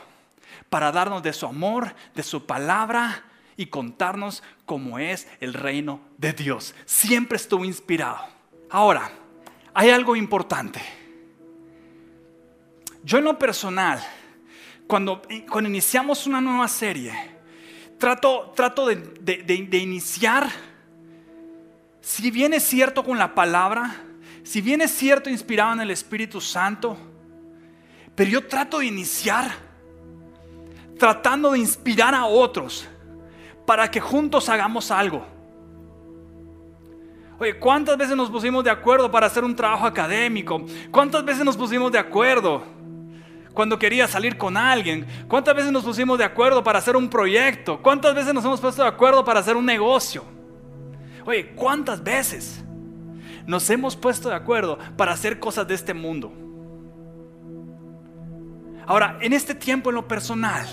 para 0.70 0.92
darnos 0.92 1.24
de 1.24 1.32
su 1.32 1.46
amor, 1.46 1.96
de 2.13 2.24
su 2.24 2.46
palabra 2.46 3.24
y 3.56 3.68
contarnos 3.68 4.44
cómo 4.66 5.00
es 5.00 5.30
el 5.39 5.54
reino 5.54 6.01
de 6.18 6.34
Dios. 6.34 6.75
Siempre 6.86 7.38
estuvo 7.38 7.63
inspirado. 7.63 8.20
Ahora, 8.70 9.10
hay 9.74 9.92
algo 9.92 10.18
importante. 10.18 10.82
Yo 13.04 13.18
en 13.18 13.24
lo 13.24 13.39
personal, 13.39 14.06
cuando, 14.89 15.22
cuando 15.51 15.69
iniciamos 15.69 16.25
una 16.25 16.41
nueva 16.41 16.67
serie, 16.67 17.13
trato, 18.00 18.51
trato 18.55 18.88
de, 18.88 18.96
de, 18.96 19.77
iniciar, 19.77 20.50
si 22.01 22.31
bien 22.31 22.55
es 22.55 22.63
cierto 22.63 23.03
con 23.03 23.19
la 23.19 23.36
palabra, 23.36 23.98
si 24.41 24.62
bien 24.62 24.81
es 24.81 24.89
cierto 24.89 25.29
inspirado 25.29 25.74
en 25.74 25.81
el 25.81 25.91
Espíritu 25.91 26.41
Santo, 26.41 26.98
pero 28.15 28.31
yo 28.31 28.48
trato 28.48 28.79
de 28.79 28.88
iniciar 28.88 29.51
tratando 30.98 31.51
de 31.51 31.60
inspirar 31.60 32.15
a 32.15 32.25
otros 32.25 32.88
para 33.67 33.91
que 33.91 34.00
juntos 34.00 34.50
hagamos 34.50 34.89
algo. 34.89 35.24
Oye, 37.38 37.60
¿cuántas 37.60 37.96
veces 37.96 38.17
nos 38.17 38.31
pusimos 38.31 38.63
de 38.63 38.72
acuerdo 38.72 39.12
para 39.12 39.27
hacer 39.27 39.43
un 39.43 39.55
trabajo 39.55 39.86
académico? 39.86 40.65
¿Cuántas 40.89 41.24
veces 41.24 41.46
nos 41.46 41.55
pusimos 41.55 41.91
de 41.91 42.00
acuerdo? 42.00 42.78
Cuando 43.53 43.79
quería 43.79 44.08
salir 44.08 44.38
con 44.38 44.58
alguien? 44.58 45.06
¿Cuántas 45.27 45.56
veces 45.56 45.72
nos 45.72 45.84
pusimos 45.84 46.18
de 46.18 46.24
acuerdo 46.24 46.63
para 46.63 46.79
hacer 46.79 46.96
un 46.96 47.10
proyecto? 47.10 47.82
¿Cuántas 47.82 48.15
veces 48.15 48.34
nos 48.34 48.46
hemos 48.46 48.62
puesto 48.62 48.82
de 48.84 48.88
acuerdo 48.88 49.24
para 49.24 49.39
hacer 49.39 49.56
un 49.56 49.65
negocio? 49.65 50.24
Oye, 51.25 51.51
¿cuántas 51.56 52.03
veces 52.03 52.63
nos 53.46 53.70
hemos 53.70 53.96
puesto 53.96 54.29
de 54.29 54.36
acuerdo 54.36 54.77
para 54.96 55.12
hacer 55.12 55.39
cosas 55.39 55.68
de 55.68 55.75
este 55.75 55.94
mundo? 55.94 56.34
Ahora, 58.86 59.18
en 59.22 59.34
este 59.34 59.53
tiempo 59.53 59.89
en 59.89 59.96
lo 59.96 60.08
personal, 60.08 60.68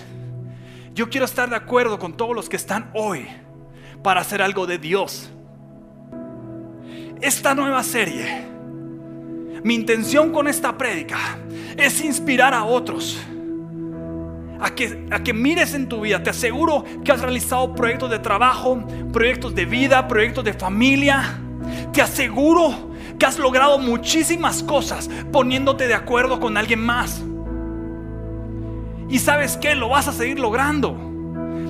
yo 0.94 1.10
quiero 1.10 1.26
estar 1.26 1.50
de 1.50 1.56
acuerdo 1.56 1.98
con 1.98 2.16
todos 2.16 2.34
los 2.34 2.48
que 2.48 2.56
están 2.56 2.90
hoy 2.94 3.26
para 4.02 4.22
hacer 4.22 4.40
algo 4.40 4.66
de 4.66 4.78
Dios. 4.78 5.30
Esta 7.20 7.54
nueva 7.54 7.82
serie, 7.82 8.46
mi 9.62 9.74
intención 9.74 10.32
con 10.32 10.48
esta 10.48 10.78
prédica 10.78 11.38
es 11.76 12.00
inspirar 12.04 12.54
a 12.54 12.64
otros 12.64 13.18
a 14.60 14.70
que, 14.70 15.06
a 15.10 15.22
que 15.22 15.32
mires 15.32 15.74
en 15.74 15.88
tu 15.88 16.00
vida. 16.00 16.22
Te 16.22 16.30
aseguro 16.30 16.84
que 17.04 17.12
has 17.12 17.20
realizado 17.20 17.74
proyectos 17.74 18.10
de 18.10 18.18
trabajo, 18.18 18.84
proyectos 19.12 19.54
de 19.54 19.66
vida, 19.66 20.06
proyectos 20.08 20.44
de 20.44 20.52
familia. 20.52 21.38
Te 21.92 22.02
aseguro 22.02 22.90
que 23.18 23.26
has 23.26 23.38
logrado 23.38 23.78
muchísimas 23.78 24.62
cosas 24.62 25.08
poniéndote 25.32 25.86
de 25.86 25.94
acuerdo 25.94 26.40
con 26.40 26.56
alguien 26.56 26.80
más. 26.80 27.22
Y 29.08 29.18
sabes 29.18 29.56
que 29.56 29.74
lo 29.74 29.88
vas 29.88 30.08
a 30.08 30.12
seguir 30.12 30.38
logrando. 30.38 30.96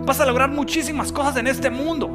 Vas 0.05 0.21
a 0.21 0.27
lograr 0.27 0.51
muchísimas 0.51 1.13
cosas 1.13 1.37
en 1.37 1.47
este 1.47 1.71
mundo. 1.71 2.11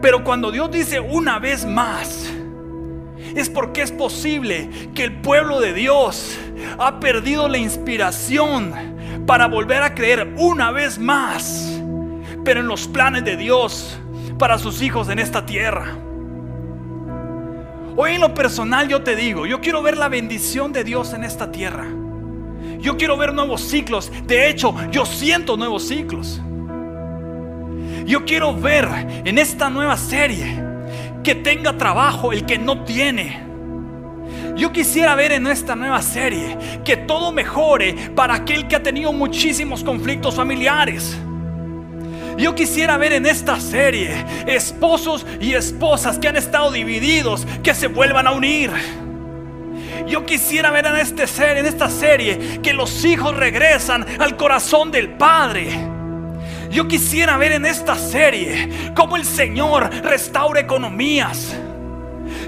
Pero 0.00 0.24
cuando 0.24 0.50
Dios 0.50 0.70
dice 0.70 1.00
una 1.00 1.38
vez 1.38 1.64
más, 1.64 2.32
es 3.34 3.48
porque 3.48 3.82
es 3.82 3.92
posible 3.92 4.68
que 4.94 5.04
el 5.04 5.20
pueblo 5.20 5.60
de 5.60 5.72
Dios 5.72 6.38
ha 6.78 7.00
perdido 7.00 7.48
la 7.48 7.58
inspiración 7.58 8.72
para 9.26 9.46
volver 9.46 9.82
a 9.82 9.94
creer 9.94 10.34
una 10.36 10.70
vez 10.70 10.98
más, 10.98 11.80
pero 12.44 12.60
en 12.60 12.66
los 12.66 12.86
planes 12.86 13.24
de 13.24 13.36
Dios 13.36 13.98
para 14.38 14.58
sus 14.58 14.82
hijos 14.82 15.08
en 15.08 15.18
esta 15.18 15.46
tierra. 15.46 15.96
Hoy 17.94 18.12
en 18.12 18.20
lo 18.20 18.34
personal 18.34 18.88
yo 18.88 19.02
te 19.02 19.14
digo, 19.14 19.46
yo 19.46 19.60
quiero 19.60 19.82
ver 19.82 19.96
la 19.96 20.08
bendición 20.08 20.72
de 20.72 20.82
Dios 20.82 21.12
en 21.12 21.24
esta 21.24 21.52
tierra. 21.52 21.86
Yo 22.80 22.96
quiero 22.96 23.16
ver 23.16 23.32
nuevos 23.32 23.60
ciclos. 23.60 24.10
De 24.26 24.48
hecho, 24.48 24.74
yo 24.90 25.06
siento 25.06 25.56
nuevos 25.56 25.86
ciclos. 25.86 26.40
Yo 28.06 28.24
quiero 28.24 28.54
ver 28.54 28.88
en 29.24 29.38
esta 29.38 29.70
nueva 29.70 29.96
serie 29.96 30.71
que 31.22 31.34
tenga 31.34 31.76
trabajo 31.76 32.32
el 32.32 32.44
que 32.44 32.58
no 32.58 32.84
tiene. 32.84 33.42
Yo 34.56 34.72
quisiera 34.72 35.14
ver 35.14 35.32
en 35.32 35.46
esta 35.46 35.74
nueva 35.74 36.02
serie 36.02 36.56
que 36.84 36.96
todo 36.96 37.32
mejore 37.32 37.94
para 38.14 38.34
aquel 38.34 38.68
que 38.68 38.76
ha 38.76 38.82
tenido 38.82 39.12
muchísimos 39.12 39.82
conflictos 39.82 40.34
familiares. 40.34 41.16
Yo 42.38 42.54
quisiera 42.54 42.96
ver 42.96 43.12
en 43.12 43.26
esta 43.26 43.60
serie 43.60 44.24
esposos 44.46 45.26
y 45.40 45.54
esposas 45.54 46.18
que 46.18 46.28
han 46.28 46.36
estado 46.36 46.70
divididos, 46.70 47.46
que 47.62 47.74
se 47.74 47.86
vuelvan 47.86 48.26
a 48.26 48.32
unir. 48.32 48.70
Yo 50.06 50.26
quisiera 50.26 50.70
ver 50.70 50.86
en, 50.86 50.96
este 50.96 51.26
ser, 51.26 51.58
en 51.58 51.66
esta 51.66 51.88
serie 51.88 52.60
que 52.62 52.72
los 52.72 53.04
hijos 53.04 53.36
regresan 53.36 54.04
al 54.18 54.36
corazón 54.36 54.90
del 54.90 55.10
Padre. 55.10 55.70
Yo 56.72 56.88
quisiera 56.88 57.36
ver 57.36 57.52
en 57.52 57.66
esta 57.66 57.96
serie 57.96 58.92
cómo 58.94 59.16
el 59.16 59.26
Señor 59.26 59.90
restaura 60.02 60.58
economías. 60.60 61.54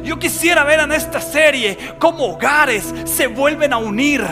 Yo 0.03 0.19
quisiera 0.19 0.65
ver 0.65 0.81
en 0.81 0.93
esta 0.93 1.21
serie 1.21 1.77
cómo 1.99 2.33
hogares 2.33 2.95
se 3.05 3.27
vuelven 3.27 3.75
a 3.75 3.77
unir. 3.77 4.25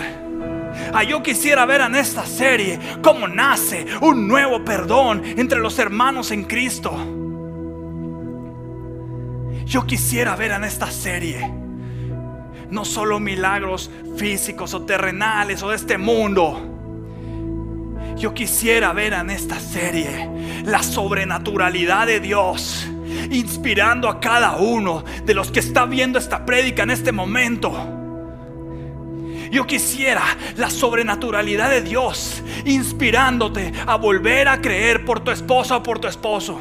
Ah, 0.95 1.03
yo 1.03 1.23
quisiera 1.23 1.67
ver 1.67 1.83
en 1.83 1.95
esta 1.95 2.25
serie 2.25 2.79
cómo 3.03 3.29
nace 3.29 3.87
un 4.01 4.27
nuevo 4.27 4.65
perdón 4.65 5.23
entre 5.37 5.61
los 5.61 5.79
hermanos 5.79 6.31
en 6.31 6.45
Cristo. 6.45 6.97
Yo 9.67 9.87
quisiera 9.87 10.35
ver 10.37 10.53
en 10.53 10.65
esta 10.65 10.91
serie 10.91 11.53
no 12.71 12.87
solo 12.87 13.21
milagros 13.21 13.91
físicos 14.17 14.73
o 14.73 14.83
terrenales 14.83 15.63
o 15.63 15.69
de 15.69 15.77
este 15.77 15.99
mundo. 15.99 16.72
Yo 18.17 18.35
quisiera 18.35 18.93
ver 18.93 19.13
en 19.13 19.31
esta 19.31 19.59
serie 19.59 20.29
la 20.65 20.83
sobrenaturalidad 20.83 22.07
de 22.07 22.21
Dios, 22.21 22.87
inspirando 23.31 24.09
a 24.09 24.21
cada 24.21 24.57
uno 24.57 25.05
de 25.25 25.35
los 25.35 25.51
que 25.51 25.61
está 25.61 25.87
viendo 25.87 26.19
esta 26.19 26.45
prédica 26.45 26.83
en 26.83 26.91
este 26.91 27.13
momento 27.13 28.01
yo 29.53 29.67
quisiera 29.67 30.23
la 30.57 30.71
sobrenaturalidad 30.71 31.69
de 31.69 31.83
Dios 31.83 32.43
inspirándote 32.65 33.71
a 33.87 33.97
volver 33.97 34.49
a 34.49 34.63
creer 34.63 35.05
por 35.05 35.21
tu 35.21 35.31
esposa 35.31 35.77
o 35.77 35.83
por 35.83 35.99
tu 35.99 36.09
esposo. 36.09 36.59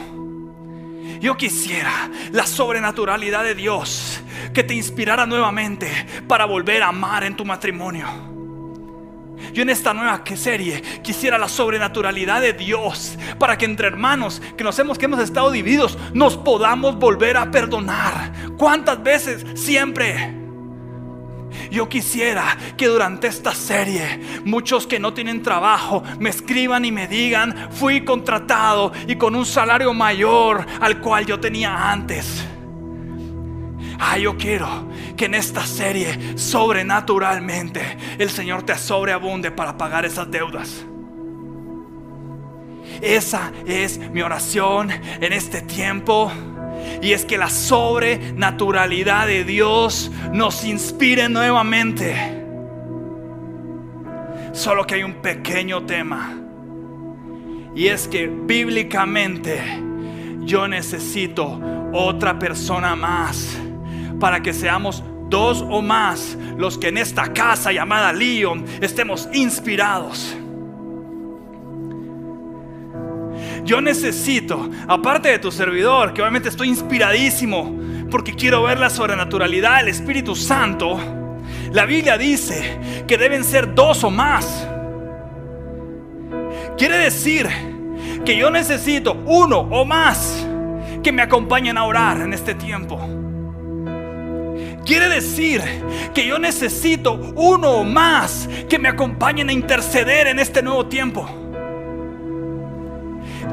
Yo 1.21 1.37
quisiera 1.37 2.11
la 2.33 2.45
sobrenaturalidad 2.45 3.45
de 3.45 3.55
Dios 3.55 4.19
que 4.53 4.65
te 4.65 4.73
inspirara 4.73 5.25
nuevamente 5.25 5.89
para 6.27 6.43
volver 6.43 6.83
a 6.83 6.89
amar 6.89 7.23
en 7.23 7.37
tu 7.37 7.45
matrimonio. 7.45 8.30
Yo 9.53 9.63
en 9.63 9.69
esta 9.69 9.93
nueva 9.93 10.23
serie 10.35 10.81
quisiera 11.03 11.37
la 11.37 11.49
sobrenaturalidad 11.49 12.41
de 12.41 12.53
Dios 12.53 13.17
para 13.39 13.57
que 13.57 13.65
entre 13.65 13.87
hermanos 13.87 14.41
que 14.57 14.63
nos 14.63 14.77
hemos 14.79 14.97
que 14.97 15.05
hemos 15.05 15.19
estado 15.19 15.51
divididos 15.51 15.97
nos 16.13 16.37
podamos 16.37 16.95
volver 16.97 17.37
a 17.37 17.51
perdonar. 17.51 18.31
¿Cuántas 18.57 19.01
veces? 19.01 19.45
Siempre. 19.55 20.41
Yo 21.69 21.89
quisiera 21.89 22.57
que 22.77 22.87
durante 22.87 23.27
esta 23.27 23.53
serie 23.53 24.19
muchos 24.45 24.87
que 24.87 24.99
no 24.99 25.13
tienen 25.13 25.41
trabajo 25.41 26.03
me 26.19 26.29
escriban 26.29 26.85
y 26.85 26.91
me 26.91 27.07
digan, 27.07 27.69
fui 27.71 28.03
contratado 28.03 28.91
y 29.07 29.15
con 29.15 29.35
un 29.35 29.45
salario 29.45 29.93
mayor 29.93 30.65
al 30.79 30.99
cual 30.99 31.25
yo 31.25 31.39
tenía 31.39 31.91
antes. 31.91 32.45
Ah, 34.03 34.17
yo 34.17 34.35
quiero 34.35 34.67
que 35.15 35.25
en 35.25 35.35
esta 35.35 35.63
serie 35.63 36.35
sobrenaturalmente 36.35 37.81
el 38.17 38.31
Señor 38.31 38.63
te 38.63 38.75
sobreabunde 38.75 39.51
para 39.51 39.77
pagar 39.77 40.05
esas 40.05 40.29
deudas. 40.31 40.83
Esa 42.99 43.51
es 43.67 43.99
mi 43.99 44.23
oración 44.23 44.89
en 44.89 45.33
este 45.33 45.61
tiempo. 45.61 46.31
Y 47.03 47.11
es 47.11 47.25
que 47.25 47.37
la 47.37 47.47
sobrenaturalidad 47.47 49.27
de 49.27 49.43
Dios 49.43 50.11
nos 50.33 50.63
inspire 50.63 51.29
nuevamente. 51.29 52.15
Solo 54.51 54.87
que 54.87 54.95
hay 54.95 55.03
un 55.03 55.21
pequeño 55.21 55.85
tema. 55.85 56.35
Y 57.75 57.85
es 57.85 58.07
que 58.07 58.25
bíblicamente 58.25 59.61
yo 60.39 60.67
necesito 60.67 61.61
otra 61.93 62.39
persona 62.39 62.95
más 62.95 63.59
para 64.21 64.41
que 64.41 64.53
seamos 64.53 65.03
dos 65.29 65.65
o 65.67 65.81
más 65.81 66.37
los 66.57 66.77
que 66.77 66.89
en 66.89 66.97
esta 66.97 67.33
casa 67.33 67.73
llamada 67.73 68.13
Leon 68.13 68.63
estemos 68.79 69.27
inspirados. 69.33 70.37
Yo 73.65 73.81
necesito, 73.81 74.69
aparte 74.87 75.29
de 75.29 75.39
tu 75.39 75.51
servidor, 75.51 76.13
que 76.13 76.21
obviamente 76.21 76.49
estoy 76.49 76.69
inspiradísimo, 76.69 77.75
porque 78.09 78.33
quiero 78.33 78.63
ver 78.63 78.79
la 78.79 78.89
sobrenaturalidad 78.89 79.79
del 79.79 79.87
Espíritu 79.87 80.35
Santo, 80.35 80.99
la 81.71 81.85
Biblia 81.85 82.17
dice 82.17 83.03
que 83.07 83.17
deben 83.17 83.43
ser 83.43 83.73
dos 83.73 84.03
o 84.03 84.11
más. 84.11 84.67
Quiere 86.77 86.97
decir 86.97 87.47
que 88.23 88.37
yo 88.37 88.51
necesito 88.51 89.23
uno 89.25 89.59
o 89.59 89.83
más 89.83 90.45
que 91.01 91.11
me 91.11 91.21
acompañen 91.21 91.77
a 91.77 91.85
orar 91.85 92.21
en 92.21 92.33
este 92.33 92.53
tiempo. 92.53 92.99
Quiere 94.85 95.09
decir 95.09 95.61
que 96.13 96.25
yo 96.25 96.39
necesito 96.39 97.13
uno 97.13 97.69
o 97.71 97.83
más 97.83 98.49
que 98.67 98.79
me 98.79 98.89
acompañen 98.89 99.49
a 99.49 99.53
interceder 99.53 100.27
en 100.27 100.39
este 100.39 100.61
nuevo 100.61 100.87
tiempo. 100.87 101.29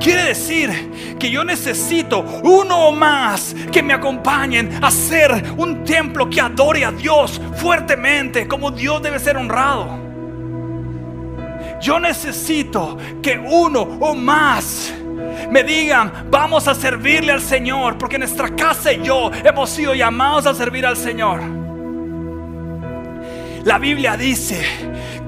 Quiere 0.00 0.24
decir 0.24 1.16
que 1.18 1.30
yo 1.30 1.44
necesito 1.44 2.20
uno 2.44 2.88
o 2.88 2.92
más 2.92 3.54
que 3.72 3.82
me 3.82 3.92
acompañen 3.92 4.78
a 4.82 4.88
hacer 4.88 5.52
un 5.56 5.84
templo 5.84 6.30
que 6.30 6.40
adore 6.40 6.84
a 6.84 6.92
Dios 6.92 7.40
fuertemente, 7.56 8.46
como 8.46 8.70
Dios 8.70 9.02
debe 9.02 9.18
ser 9.18 9.36
honrado. 9.36 9.98
Yo 11.80 11.98
necesito 12.00 12.96
que 13.22 13.38
uno 13.38 13.82
o 13.82 14.14
más 14.14 14.92
me 15.50 15.62
digan, 15.62 16.26
vamos 16.30 16.68
a 16.68 16.74
servirle 16.74 17.32
al 17.32 17.40
Señor, 17.40 17.96
porque 17.98 18.18
nuestra 18.18 18.54
casa 18.54 18.92
y 18.92 19.02
yo 19.02 19.30
hemos 19.44 19.70
sido 19.70 19.94
llamados 19.94 20.46
a 20.46 20.54
servir 20.54 20.86
al 20.86 20.96
Señor. 20.96 21.40
La 23.64 23.78
Biblia 23.78 24.16
dice 24.16 24.64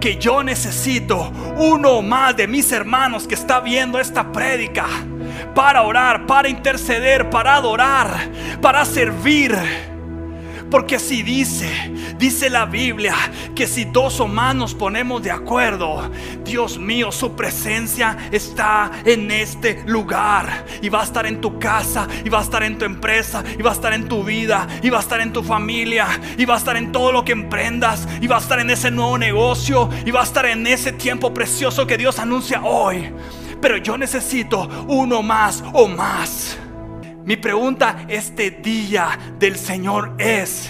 que 0.00 0.16
yo 0.16 0.42
necesito 0.42 1.30
uno 1.58 2.00
más 2.00 2.36
de 2.36 2.46
mis 2.46 2.72
hermanos 2.72 3.26
que 3.26 3.34
está 3.34 3.60
viendo 3.60 3.98
esta 3.98 4.32
prédica 4.32 4.86
para 5.54 5.82
orar, 5.82 6.26
para 6.26 6.48
interceder, 6.48 7.28
para 7.28 7.56
adorar, 7.56 8.30
para 8.62 8.84
servir, 8.84 9.56
Porque 10.70 11.00
si 11.00 11.22
dice, 11.22 11.68
dice 12.16 12.48
la 12.48 12.64
Biblia, 12.64 13.14
que 13.56 13.66
si 13.66 13.84
dos 13.84 14.20
o 14.20 14.28
más 14.28 14.54
nos 14.54 14.74
ponemos 14.74 15.20
de 15.20 15.32
acuerdo, 15.32 16.10
Dios 16.44 16.78
mío, 16.78 17.10
su 17.10 17.34
presencia 17.34 18.16
está 18.30 18.90
en 19.04 19.30
este 19.32 19.82
lugar. 19.86 20.64
Y 20.80 20.88
va 20.88 21.00
a 21.00 21.04
estar 21.04 21.26
en 21.26 21.40
tu 21.40 21.58
casa, 21.58 22.06
y 22.24 22.28
va 22.28 22.38
a 22.38 22.42
estar 22.42 22.62
en 22.62 22.78
tu 22.78 22.84
empresa, 22.84 23.42
y 23.58 23.62
va 23.62 23.70
a 23.70 23.74
estar 23.74 23.92
en 23.92 24.08
tu 24.08 24.22
vida, 24.22 24.68
y 24.80 24.90
va 24.90 24.98
a 24.98 25.00
estar 25.00 25.20
en 25.20 25.32
tu 25.32 25.42
familia, 25.42 26.06
y 26.38 26.44
va 26.44 26.54
a 26.54 26.58
estar 26.58 26.76
en 26.76 26.92
todo 26.92 27.10
lo 27.10 27.24
que 27.24 27.32
emprendas, 27.32 28.06
y 28.20 28.28
va 28.28 28.36
a 28.36 28.40
estar 28.40 28.60
en 28.60 28.70
ese 28.70 28.92
nuevo 28.92 29.18
negocio, 29.18 29.90
y 30.06 30.12
va 30.12 30.20
a 30.20 30.24
estar 30.24 30.46
en 30.46 30.66
ese 30.66 30.92
tiempo 30.92 31.34
precioso 31.34 31.84
que 31.86 31.96
Dios 31.96 32.18
anuncia 32.20 32.62
hoy. 32.62 33.12
Pero 33.60 33.76
yo 33.76 33.98
necesito 33.98 34.68
uno 34.86 35.22
más 35.22 35.64
o 35.72 35.88
más. 35.88 36.56
Mi 37.30 37.36
pregunta 37.36 38.06
este 38.08 38.50
día 38.50 39.16
del 39.38 39.56
Señor 39.56 40.16
es, 40.18 40.68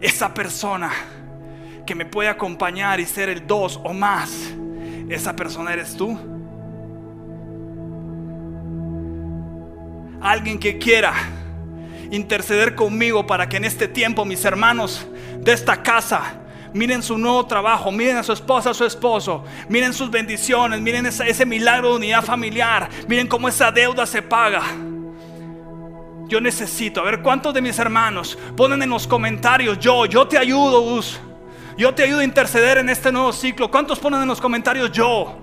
esa 0.00 0.34
persona 0.34 0.90
que 1.86 1.94
me 1.94 2.06
puede 2.06 2.28
acompañar 2.28 2.98
y 2.98 3.06
ser 3.06 3.28
el 3.28 3.46
dos 3.46 3.78
o 3.84 3.92
más, 3.92 4.52
esa 5.08 5.36
persona 5.36 5.72
eres 5.74 5.96
tú. 5.96 6.18
Alguien 10.20 10.58
que 10.58 10.76
quiera 10.76 11.14
interceder 12.10 12.74
conmigo 12.74 13.28
para 13.28 13.48
que 13.48 13.58
en 13.58 13.64
este 13.64 13.86
tiempo 13.86 14.24
mis 14.24 14.44
hermanos 14.44 15.06
de 15.38 15.52
esta 15.52 15.84
casa 15.84 16.40
miren 16.74 17.00
su 17.00 17.16
nuevo 17.16 17.46
trabajo, 17.46 17.92
miren 17.92 18.16
a 18.16 18.24
su 18.24 18.32
esposa, 18.32 18.70
a 18.70 18.74
su 18.74 18.84
esposo, 18.84 19.44
miren 19.68 19.92
sus 19.92 20.10
bendiciones, 20.10 20.80
miren 20.80 21.06
ese, 21.06 21.46
milagro 21.46 21.90
de 21.90 21.96
unidad 21.98 22.24
familiar, 22.24 22.88
miren 23.06 23.28
cómo 23.28 23.46
esa 23.46 23.70
deuda 23.70 24.04
se 24.04 24.20
paga. 24.20 24.64
Yo 26.28 26.40
necesito, 26.40 27.00
a 27.00 27.04
ver 27.04 27.22
cuántos 27.22 27.54
de 27.54 27.62
mis 27.62 27.78
hermanos 27.78 28.36
ponen 28.56 28.82
en 28.82 28.90
los 28.90 29.06
comentarios, 29.06 29.78
yo, 29.78 30.06
yo 30.06 30.26
te 30.26 30.36
ayudo, 30.36 30.80
Gus. 30.80 31.20
Yo 31.76 31.94
te 31.94 32.02
ayudo 32.02 32.20
a 32.20 32.24
interceder 32.24 32.78
en 32.78 32.88
este 32.88 33.12
nuevo 33.12 33.32
ciclo. 33.32 33.70
¿Cuántos 33.70 33.98
ponen 33.98 34.22
en 34.22 34.28
los 34.28 34.40
comentarios 34.40 34.90
yo? 34.92 35.36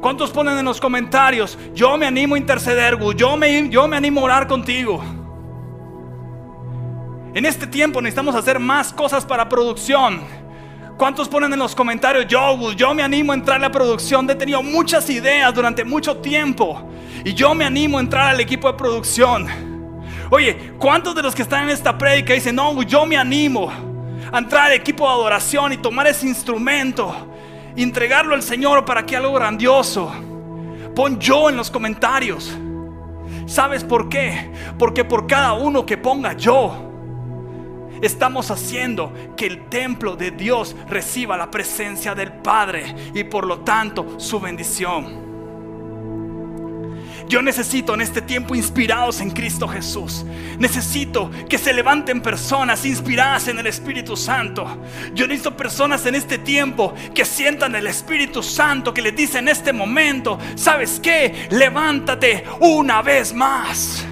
¿Cuántos 0.00 0.30
ponen 0.30 0.58
en 0.58 0.64
los 0.64 0.80
comentarios? 0.80 1.58
Yo 1.74 1.96
me 1.96 2.06
animo 2.06 2.34
a 2.34 2.38
interceder, 2.38 2.96
Gus. 2.96 3.14
Yo 3.14 3.36
me, 3.36 3.68
yo 3.68 3.86
me 3.86 3.96
animo 3.96 4.20
a 4.20 4.24
orar 4.24 4.46
contigo. 4.46 5.02
En 7.34 7.46
este 7.46 7.66
tiempo 7.66 8.02
necesitamos 8.02 8.34
hacer 8.34 8.58
más 8.58 8.92
cosas 8.92 9.24
para 9.24 9.48
producción. 9.48 10.20
¿Cuántos 10.98 11.28
ponen 11.28 11.52
en 11.52 11.60
los 11.60 11.76
comentarios, 11.76 12.26
yo, 12.26 12.72
yo 12.72 12.92
me 12.92 13.04
animo 13.04 13.30
a 13.30 13.36
entrar 13.36 13.58
a 13.58 13.60
la 13.60 13.70
producción? 13.70 14.28
He 14.28 14.34
tenido 14.34 14.64
muchas 14.64 15.08
ideas 15.08 15.54
durante 15.54 15.84
mucho 15.84 16.16
tiempo 16.16 16.90
y 17.24 17.32
yo 17.34 17.54
me 17.54 17.64
animo 17.64 17.98
a 17.98 18.00
entrar 18.00 18.30
al 18.30 18.40
equipo 18.40 18.66
de 18.66 18.76
producción. 18.76 19.46
Oye, 20.28 20.72
¿cuántos 20.76 21.14
de 21.14 21.22
los 21.22 21.36
que 21.36 21.42
están 21.42 21.62
en 21.62 21.70
esta 21.70 21.96
prédica 21.96 22.34
dicen, 22.34 22.56
no, 22.56 22.82
yo 22.82 23.06
me 23.06 23.16
animo 23.16 23.70
a 24.32 24.38
entrar 24.38 24.66
al 24.66 24.72
equipo 24.72 25.04
de 25.06 25.12
adoración 25.12 25.72
y 25.72 25.76
tomar 25.76 26.08
ese 26.08 26.26
instrumento, 26.26 27.32
entregarlo 27.76 28.34
al 28.34 28.42
Señor 28.42 28.84
para 28.84 29.06
que 29.06 29.16
algo 29.16 29.34
grandioso? 29.34 30.12
Pon 30.96 31.20
yo 31.20 31.48
en 31.48 31.56
los 31.56 31.70
comentarios. 31.70 32.58
¿Sabes 33.46 33.84
por 33.84 34.08
qué? 34.08 34.50
Porque 34.76 35.04
por 35.04 35.28
cada 35.28 35.52
uno 35.52 35.86
que 35.86 35.96
ponga 35.96 36.32
yo, 36.32 36.87
estamos 38.02 38.50
haciendo 38.50 39.12
que 39.36 39.46
el 39.46 39.68
templo 39.68 40.16
de 40.16 40.30
Dios 40.30 40.76
reciba 40.88 41.36
la 41.36 41.50
presencia 41.50 42.14
del 42.14 42.32
Padre 42.32 42.94
y 43.14 43.24
por 43.24 43.46
lo 43.46 43.60
tanto 43.60 44.18
su 44.18 44.40
bendición. 44.40 45.28
Yo 47.28 47.42
necesito 47.42 47.92
en 47.92 48.00
este 48.00 48.22
tiempo 48.22 48.54
inspirados 48.54 49.20
en 49.20 49.30
Cristo 49.30 49.68
Jesús. 49.68 50.24
Necesito 50.58 51.30
que 51.48 51.58
se 51.58 51.74
levanten 51.74 52.22
personas 52.22 52.86
inspiradas 52.86 53.48
en 53.48 53.58
el 53.58 53.66
Espíritu 53.66 54.16
Santo. 54.16 54.66
Yo 55.14 55.26
necesito 55.26 55.54
personas 55.54 56.06
en 56.06 56.14
este 56.14 56.38
tiempo 56.38 56.94
que 57.14 57.26
sientan 57.26 57.74
el 57.74 57.86
Espíritu 57.86 58.42
Santo, 58.42 58.94
que 58.94 59.02
les 59.02 59.14
dice 59.14 59.38
en 59.38 59.48
este 59.48 59.74
momento, 59.74 60.38
¿sabes 60.54 60.98
qué? 61.00 61.48
Levántate 61.50 62.44
una 62.60 63.02
vez 63.02 63.34
más. 63.34 64.06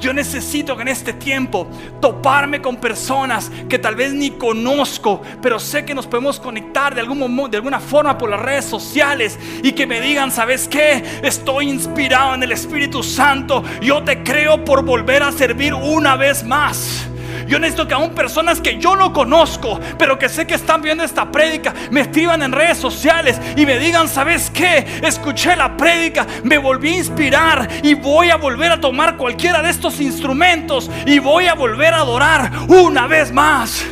Yo 0.00 0.14
necesito 0.14 0.76
que 0.76 0.82
en 0.82 0.88
este 0.88 1.12
tiempo 1.12 1.68
toparme 2.00 2.62
con 2.62 2.76
personas 2.76 3.50
que 3.68 3.78
tal 3.78 3.94
vez 3.94 4.14
ni 4.14 4.30
conozco, 4.30 5.20
pero 5.42 5.60
sé 5.60 5.84
que 5.84 5.94
nos 5.94 6.06
podemos 6.06 6.40
conectar 6.40 6.94
de, 6.94 7.02
algún, 7.02 7.50
de 7.50 7.56
alguna 7.58 7.80
forma 7.80 8.16
por 8.16 8.30
las 8.30 8.40
redes 8.40 8.64
sociales 8.64 9.38
y 9.62 9.72
que 9.72 9.86
me 9.86 10.00
digan, 10.00 10.30
¿sabes 10.30 10.66
qué? 10.66 11.04
Estoy 11.22 11.68
inspirado 11.68 12.34
en 12.34 12.42
el 12.42 12.52
Espíritu 12.52 13.02
Santo. 13.02 13.62
Yo 13.82 14.02
te 14.02 14.22
creo 14.22 14.64
por 14.64 14.82
volver 14.82 15.22
a 15.22 15.32
servir 15.32 15.74
una 15.74 16.16
vez 16.16 16.44
más. 16.44 17.09
Yo 17.50 17.58
necesito 17.58 17.88
que 17.88 17.94
aún 17.94 18.10
personas 18.10 18.60
que 18.60 18.78
yo 18.78 18.94
no 18.94 19.12
conozco, 19.12 19.80
pero 19.98 20.16
que 20.16 20.28
sé 20.28 20.46
que 20.46 20.54
están 20.54 20.82
viendo 20.82 21.02
esta 21.02 21.32
prédica, 21.32 21.74
me 21.90 22.02
escriban 22.02 22.44
en 22.44 22.52
redes 22.52 22.78
sociales 22.78 23.40
y 23.56 23.66
me 23.66 23.76
digan, 23.76 24.08
¿sabes 24.08 24.50
qué? 24.50 24.86
Escuché 25.02 25.56
la 25.56 25.76
prédica, 25.76 26.28
me 26.44 26.58
volví 26.58 26.90
a 26.90 26.98
inspirar 26.98 27.68
y 27.82 27.94
voy 27.94 28.30
a 28.30 28.36
volver 28.36 28.70
a 28.70 28.80
tomar 28.80 29.16
cualquiera 29.16 29.62
de 29.62 29.70
estos 29.70 30.00
instrumentos 30.00 30.88
y 31.06 31.18
voy 31.18 31.48
a 31.48 31.54
volver 31.54 31.92
a 31.92 32.02
adorar 32.02 32.52
una 32.68 33.08
vez 33.08 33.32
más. 33.32 33.84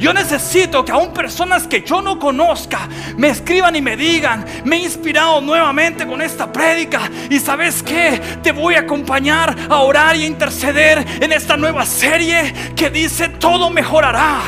Yo 0.00 0.14
necesito 0.14 0.82
que 0.82 0.92
aún 0.92 1.12
personas 1.12 1.66
que 1.66 1.82
yo 1.82 2.00
no 2.00 2.18
conozca 2.18 2.88
me 3.18 3.28
escriban 3.28 3.76
y 3.76 3.82
me 3.82 3.98
digan, 3.98 4.46
me 4.64 4.76
he 4.76 4.78
inspirado 4.80 5.42
nuevamente 5.42 6.06
con 6.06 6.22
esta 6.22 6.50
prédica 6.50 7.02
y 7.28 7.38
sabes 7.38 7.82
que 7.82 8.18
te 8.42 8.50
voy 8.50 8.76
a 8.76 8.80
acompañar 8.80 9.54
a 9.68 9.76
orar 9.76 10.16
y 10.16 10.24
a 10.24 10.26
interceder 10.26 11.06
en 11.20 11.32
esta 11.32 11.58
nueva 11.58 11.84
serie 11.84 12.54
que 12.74 12.88
dice 12.88 13.28
todo 13.28 13.68
mejorará. 13.68 14.40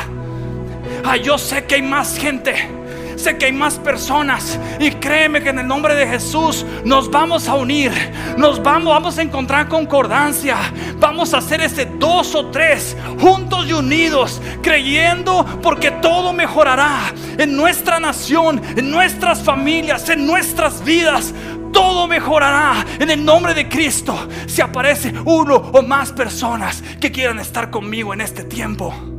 Ah, 1.05 1.17
yo 1.17 1.37
sé 1.37 1.65
que 1.65 1.75
hay 1.75 1.83
más 1.83 2.17
gente 2.17 2.82
Sé 3.15 3.37
que 3.37 3.45
hay 3.45 3.51
más 3.51 3.75
personas 3.75 4.59
y 4.79 4.91
créeme 4.91 5.41
que 5.41 5.49
en 5.49 5.59
el 5.59 5.67
nombre 5.67 5.95
de 5.95 6.07
Jesús 6.07 6.65
nos 6.83 7.09
vamos 7.09 7.47
a 7.47 7.55
unir, 7.55 7.91
nos 8.37 8.61
vamos, 8.61 8.93
vamos 8.93 9.17
a 9.17 9.21
encontrar 9.21 9.67
concordancia, 9.67 10.57
vamos 10.99 11.33
a 11.33 11.37
hacer 11.37 11.61
ese 11.61 11.85
dos 11.85 12.35
o 12.35 12.47
tres 12.47 12.95
juntos 13.19 13.67
y 13.67 13.73
unidos, 13.73 14.41
creyendo 14.61 15.45
porque 15.61 15.91
todo 15.91 16.33
mejorará 16.33 17.13
en 17.37 17.55
nuestra 17.55 17.99
nación, 17.99 18.61
en 18.75 18.91
nuestras 18.91 19.41
familias, 19.41 20.09
en 20.09 20.25
nuestras 20.25 20.83
vidas. 20.83 21.33
Todo 21.71 22.07
mejorará 22.07 22.85
en 22.99 23.09
el 23.09 23.25
nombre 23.25 23.53
de 23.55 23.67
Cristo 23.67 24.27
si 24.45 24.61
aparece 24.61 25.13
uno 25.25 25.55
o 25.55 25.81
más 25.81 26.11
personas 26.11 26.83
que 26.99 27.11
quieran 27.11 27.39
estar 27.39 27.71
conmigo 27.71 28.13
en 28.13 28.21
este 28.21 28.43
tiempo. 28.43 29.12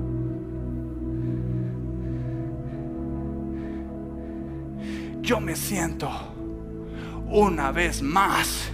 Yo 5.24 5.40
me 5.40 5.56
siento 5.56 6.10
una 7.30 7.72
vez 7.72 8.02
más 8.02 8.70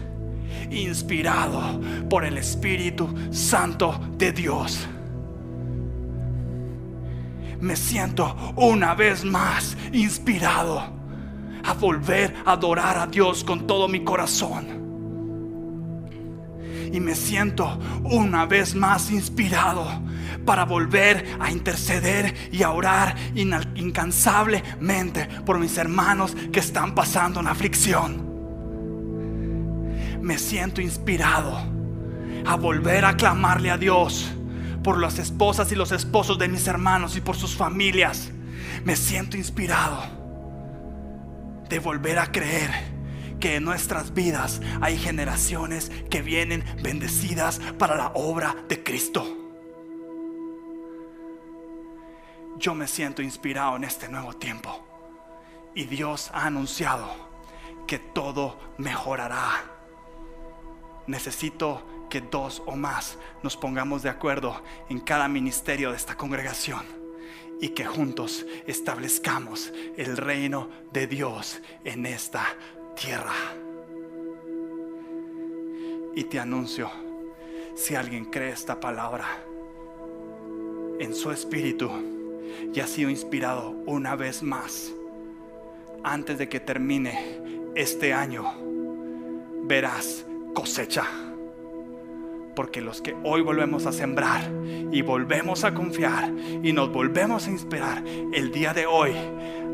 inspirado 0.69 1.81
por 2.09 2.25
el 2.25 2.39
Espíritu 2.39 3.09
Santo 3.31 3.99
de 4.19 4.33
Dios. 4.33 4.87
Me 7.61 7.77
siento 7.77 8.37
una 8.57 8.95
vez 8.95 9.25
más 9.25 9.77
inspirado 9.93 10.83
a 11.63 11.75
volver 11.75 12.35
a 12.45 12.53
adorar 12.53 12.99
a 12.99 13.07
Dios 13.07 13.45
con 13.45 13.67
todo 13.67 13.87
mi 13.87 14.03
corazón. 14.03 14.81
Y 16.93 16.99
me 16.99 17.15
siento 17.15 17.79
una 18.03 18.45
vez 18.47 18.75
más 18.75 19.13
inspirado 19.13 19.87
para 20.45 20.65
volver 20.65 21.37
a 21.41 21.51
interceder 21.51 22.35
y 22.53 22.63
a 22.63 22.71
orar 22.71 23.17
incansablemente 23.35 25.29
por 25.45 25.59
mis 25.59 25.77
hermanos 25.79 26.37
que 26.53 26.61
están 26.61 26.95
pasando 26.95 27.41
una 27.41 27.53
aflicción. 27.53 28.29
Me 30.21 30.39
siento 30.39 30.81
inspirado 30.81 31.59
a 32.47 32.57
volver 32.57 33.05
a 33.05 33.17
clamarle 33.17 33.71
a 33.71 33.79
Dios 33.79 34.31
por 34.83 34.99
las 34.99 35.19
esposas 35.19 35.71
y 35.73 35.75
los 35.75 35.93
esposos 35.93 36.39
de 36.39 36.49
mis 36.49 36.67
hermanos 36.67 37.17
y 37.17 37.21
por 37.21 37.37
sus 37.37 37.57
familias. 37.57 38.31
Me 38.85 38.97
siento 38.97 39.37
inspirado 39.37 40.03
de 41.69 41.79
volver 41.79 42.19
a 42.19 42.33
creer 42.33 42.71
que 43.41 43.57
en 43.57 43.65
nuestras 43.65 44.13
vidas 44.13 44.61
hay 44.81 44.99
generaciones 44.99 45.91
que 46.11 46.23
vienen 46.23 46.65
bendecidas 46.83 47.61
para 47.79 47.97
la 47.97 48.09
obra 48.15 48.55
de 48.69 48.83
Cristo. 48.83 49.40
Yo 52.61 52.75
me 52.75 52.87
siento 52.87 53.23
inspirado 53.23 53.77
en 53.77 53.85
este 53.85 54.07
nuevo 54.09 54.35
tiempo. 54.35 54.87
Y 55.75 55.85
Dios 55.85 56.31
ha 56.35 56.45
anunciado 56.45 57.09
que 57.87 57.99
todo 57.99 58.59
mejorará. 58.77 59.65
Necesito 61.07 61.83
que 62.11 62.21
dos 62.21 62.63
o 62.67 62.77
más 62.77 63.17
nos 63.43 63.57
pongamos 63.57 64.03
de 64.03 64.11
acuerdo 64.11 64.63
en 64.91 65.01
cada 65.01 65.27
ministerio 65.27 65.91
de 65.91 65.97
esta 65.97 66.17
congregación 66.17 66.85
y 67.61 67.71
que 67.71 67.87
juntos 67.87 68.45
establezcamos 68.67 69.73
el 69.97 70.17
reino 70.17 70.69
de 70.93 71.07
Dios 71.07 71.61
en 71.85 72.05
esta 72.05 72.45
tierra. 72.95 73.35
Y 76.15 76.25
te 76.25 76.39
anuncio 76.39 76.91
si 77.75 77.95
alguien 77.95 78.27
cree 78.27 78.53
esta 78.53 78.79
palabra 78.79 79.27
en 80.99 81.15
su 81.15 81.31
espíritu 81.31 82.20
y 82.73 82.81
ha 82.81 82.87
sido 82.87 83.11
inspirado 83.11 83.71
una 83.87 84.17
vez 84.17 84.43
más 84.43 84.93
antes 86.03 86.39
de 86.39 86.49
que 86.49 86.61
termine 86.61 87.41
este 87.75 88.15
año, 88.15 88.45
verás 89.65 90.25
cosecha. 90.55 91.05
Porque 92.55 92.81
los 92.81 93.01
que 93.01 93.15
hoy 93.25 93.43
volvemos 93.43 93.87
a 93.87 93.93
sembrar 93.93 94.51
y 94.65 95.03
volvemos 95.03 95.65
a 95.65 95.73
confiar 95.73 96.33
y 96.63 96.73
nos 96.73 96.93
volvemos 96.93 97.47
a 97.47 97.51
inspirar 97.51 98.03
el 98.33 98.51
día 98.53 98.75
de 98.75 98.87
hoy, 98.87 99.13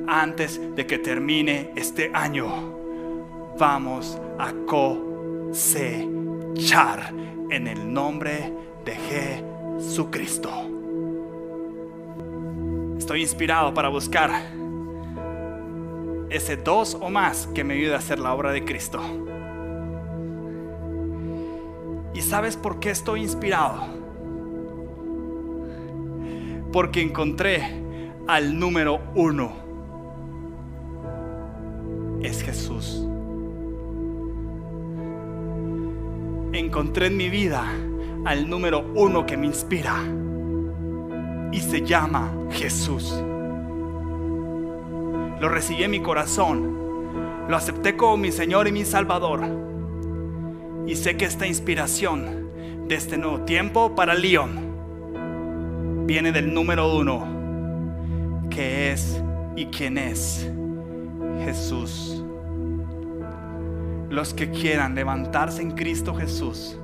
antes 0.06 0.60
de 0.76 0.86
que 0.86 0.98
termine 0.98 1.72
este 1.74 2.10
año, 2.12 3.56
vamos 3.58 4.20
a 4.38 4.52
cosechar 4.66 5.54
en 7.50 7.66
el 7.66 7.92
nombre 7.92 8.52
de 8.84 8.94
Jesucristo. 9.80 10.75
Estoy 12.98 13.22
inspirado 13.22 13.74
para 13.74 13.88
buscar 13.88 14.30
ese 16.30 16.56
dos 16.56 16.96
o 17.00 17.08
más 17.08 17.46
que 17.48 17.62
me 17.62 17.74
ayude 17.74 17.94
a 17.94 17.98
hacer 17.98 18.18
la 18.18 18.34
obra 18.34 18.52
de 18.52 18.64
Cristo. 18.64 19.00
¿Y 22.14 22.20
sabes 22.22 22.56
por 22.56 22.80
qué 22.80 22.90
estoy 22.90 23.20
inspirado? 23.20 23.86
Porque 26.72 27.02
encontré 27.02 27.62
al 28.26 28.58
número 28.58 29.00
uno. 29.14 29.52
Es 32.22 32.42
Jesús. 32.42 33.06
Encontré 36.52 37.06
en 37.06 37.16
mi 37.16 37.28
vida 37.28 37.64
al 38.24 38.48
número 38.48 38.84
uno 38.94 39.26
que 39.26 39.36
me 39.36 39.46
inspira. 39.46 40.02
Y 41.52 41.60
se 41.60 41.82
llama 41.82 42.32
Jesús. 42.50 43.22
Lo 45.40 45.48
recibí 45.48 45.84
en 45.84 45.90
mi 45.90 46.00
corazón. 46.00 46.76
Lo 47.48 47.56
acepté 47.56 47.96
como 47.96 48.16
mi 48.16 48.32
Señor 48.32 48.66
y 48.68 48.72
mi 48.72 48.84
Salvador. 48.84 49.42
Y 50.86 50.96
sé 50.96 51.16
que 51.16 51.24
esta 51.24 51.46
inspiración 51.46 52.50
de 52.88 52.94
este 52.94 53.18
nuevo 53.18 53.40
tiempo 53.40 53.94
para 53.94 54.14
León 54.14 54.74
viene 56.06 56.32
del 56.32 56.54
número 56.54 56.96
uno, 56.96 57.26
que 58.50 58.92
es 58.92 59.20
y 59.56 59.66
quien 59.66 59.98
es 59.98 60.48
Jesús. 61.44 62.24
Los 64.08 64.32
que 64.32 64.50
quieran 64.50 64.94
levantarse 64.94 65.62
en 65.62 65.72
Cristo 65.72 66.14
Jesús, 66.14 66.78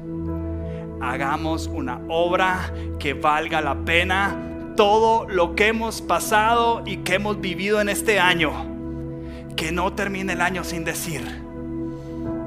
hagamos 1.01 1.69
una 1.69 2.01
obra 2.09 2.73
que 2.99 3.15
valga 3.15 3.61
la 3.61 3.77
pena 3.77 4.52
todo 4.75 5.27
lo 5.29 5.55
que 5.55 5.69
hemos 5.69 6.03
pasado 6.03 6.83
y 6.87 6.99
que 6.99 7.15
hemos 7.15 7.41
vivido 7.41 7.81
en 7.81 7.89
este 7.89 8.19
año. 8.21 8.53
Que 9.57 9.73
no 9.73 9.93
termine 9.93 10.33
el 10.33 10.41
año 10.41 10.65
sin 10.65 10.85
decir, 10.85 11.23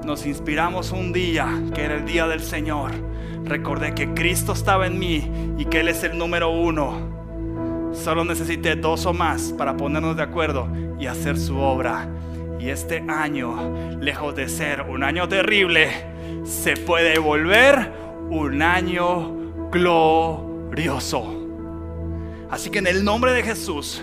nos 0.05 0.25
inspiramos 0.25 0.91
un 0.91 1.13
día, 1.13 1.47
que 1.73 1.83
era 1.83 1.95
el 1.95 2.05
día 2.05 2.27
del 2.27 2.41
Señor. 2.41 2.91
Recordé 3.43 3.93
que 3.93 4.13
Cristo 4.13 4.53
estaba 4.53 4.87
en 4.87 4.99
mí 4.99 5.29
y 5.57 5.65
que 5.65 5.79
Él 5.79 5.87
es 5.87 6.03
el 6.03 6.17
número 6.17 6.49
uno. 6.51 7.91
Solo 7.93 8.25
necesité 8.25 8.75
dos 8.75 9.05
o 9.05 9.13
más 9.13 9.53
para 9.57 9.77
ponernos 9.77 10.17
de 10.17 10.23
acuerdo 10.23 10.67
y 10.99 11.07
hacer 11.07 11.39
su 11.39 11.57
obra. 11.57 12.07
Y 12.59 12.69
este 12.69 13.03
año, 13.07 13.97
lejos 13.99 14.35
de 14.35 14.49
ser 14.49 14.81
un 14.81 15.03
año 15.03 15.27
terrible, 15.27 15.89
se 16.43 16.75
puede 16.77 17.19
volver 17.19 17.91
un 18.29 18.61
año 18.61 19.69
glorioso. 19.71 21.44
Así 22.55 22.69
que 22.69 22.79
en 22.79 22.87
el 22.87 23.03
nombre 23.03 23.33
de 23.33 23.43
Jesús, 23.43 24.01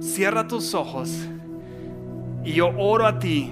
cierra 0.00 0.46
tus 0.46 0.74
ojos 0.74 1.10
y 2.44 2.52
yo 2.52 2.68
oro 2.78 3.04
a 3.04 3.18
ti. 3.18 3.50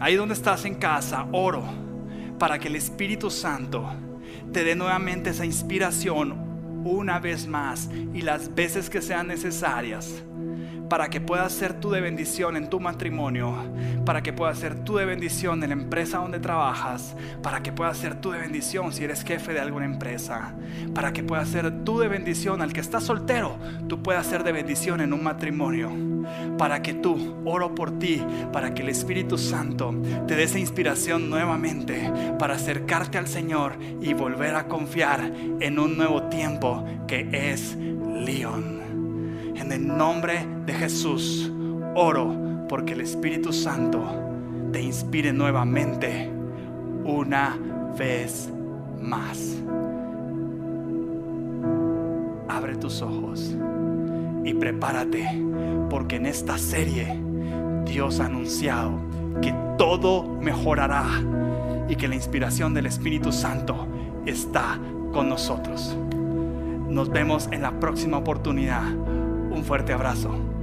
Ahí 0.00 0.16
donde 0.16 0.32
estás 0.32 0.64
en 0.64 0.76
casa, 0.76 1.26
oro 1.30 1.62
para 2.38 2.58
que 2.58 2.68
el 2.68 2.76
Espíritu 2.76 3.30
Santo 3.30 3.84
te 4.50 4.64
dé 4.64 4.74
nuevamente 4.74 5.28
esa 5.28 5.44
inspiración 5.44 6.82
una 6.86 7.18
vez 7.18 7.46
más 7.46 7.90
y 8.14 8.22
las 8.22 8.54
veces 8.54 8.88
que 8.88 9.02
sean 9.02 9.26
necesarias 9.26 10.24
para 10.94 11.10
que 11.10 11.20
puedas 11.20 11.52
ser 11.52 11.74
tú 11.74 11.90
de 11.90 12.00
bendición 12.00 12.56
en 12.56 12.70
tu 12.70 12.78
matrimonio, 12.78 13.52
para 14.04 14.22
que 14.22 14.32
puedas 14.32 14.60
ser 14.60 14.76
tú 14.84 14.94
de 14.94 15.04
bendición 15.04 15.60
en 15.64 15.70
la 15.70 15.74
empresa 15.74 16.18
donde 16.18 16.38
trabajas, 16.38 17.16
para 17.42 17.64
que 17.64 17.72
puedas 17.72 17.98
ser 17.98 18.20
tú 18.20 18.30
de 18.30 18.38
bendición 18.38 18.92
si 18.92 19.02
eres 19.02 19.24
jefe 19.24 19.52
de 19.52 19.58
alguna 19.58 19.86
empresa, 19.86 20.54
para 20.94 21.12
que 21.12 21.24
puedas 21.24 21.48
ser 21.48 21.82
tú 21.82 21.98
de 21.98 22.06
bendición 22.06 22.62
al 22.62 22.72
que 22.72 22.78
está 22.78 23.00
soltero, 23.00 23.58
tú 23.88 24.04
puedas 24.04 24.24
ser 24.24 24.44
de 24.44 24.52
bendición 24.52 25.00
en 25.00 25.12
un 25.12 25.24
matrimonio, 25.24 25.90
para 26.56 26.80
que 26.80 26.94
tú, 26.94 27.42
oro 27.44 27.74
por 27.74 27.98
ti, 27.98 28.24
para 28.52 28.72
que 28.72 28.82
el 28.82 28.88
Espíritu 28.88 29.36
Santo 29.36 29.92
te 30.28 30.36
dé 30.36 30.44
esa 30.44 30.60
inspiración 30.60 31.28
nuevamente 31.28 32.08
para 32.38 32.54
acercarte 32.54 33.18
al 33.18 33.26
Señor 33.26 33.78
y 34.00 34.14
volver 34.14 34.54
a 34.54 34.68
confiar 34.68 35.32
en 35.58 35.76
un 35.80 35.96
nuevo 35.96 36.28
tiempo 36.28 36.86
que 37.08 37.26
es 37.32 37.74
León. 37.74 38.83
En 39.64 39.72
el 39.72 39.86
nombre 39.88 40.46
de 40.66 40.74
Jesús 40.74 41.50
oro 41.94 42.66
porque 42.68 42.92
el 42.92 43.00
Espíritu 43.00 43.50
Santo 43.50 44.04
te 44.70 44.82
inspire 44.82 45.32
nuevamente 45.32 46.30
una 47.02 47.56
vez 47.98 48.50
más. 49.00 49.56
Abre 52.46 52.76
tus 52.76 53.00
ojos 53.00 53.56
y 54.44 54.52
prepárate 54.52 55.42
porque 55.88 56.16
en 56.16 56.26
esta 56.26 56.58
serie 56.58 57.18
Dios 57.86 58.20
ha 58.20 58.26
anunciado 58.26 59.00
que 59.40 59.54
todo 59.78 60.24
mejorará 60.42 61.06
y 61.88 61.96
que 61.96 62.06
la 62.06 62.16
inspiración 62.16 62.74
del 62.74 62.84
Espíritu 62.84 63.32
Santo 63.32 63.88
está 64.26 64.78
con 65.10 65.30
nosotros. 65.30 65.96
Nos 66.90 67.08
vemos 67.08 67.48
en 67.50 67.62
la 67.62 67.80
próxima 67.80 68.18
oportunidad. 68.18 68.84
Un 69.54 69.62
fuerte 69.62 69.92
abrazo. 69.92 70.53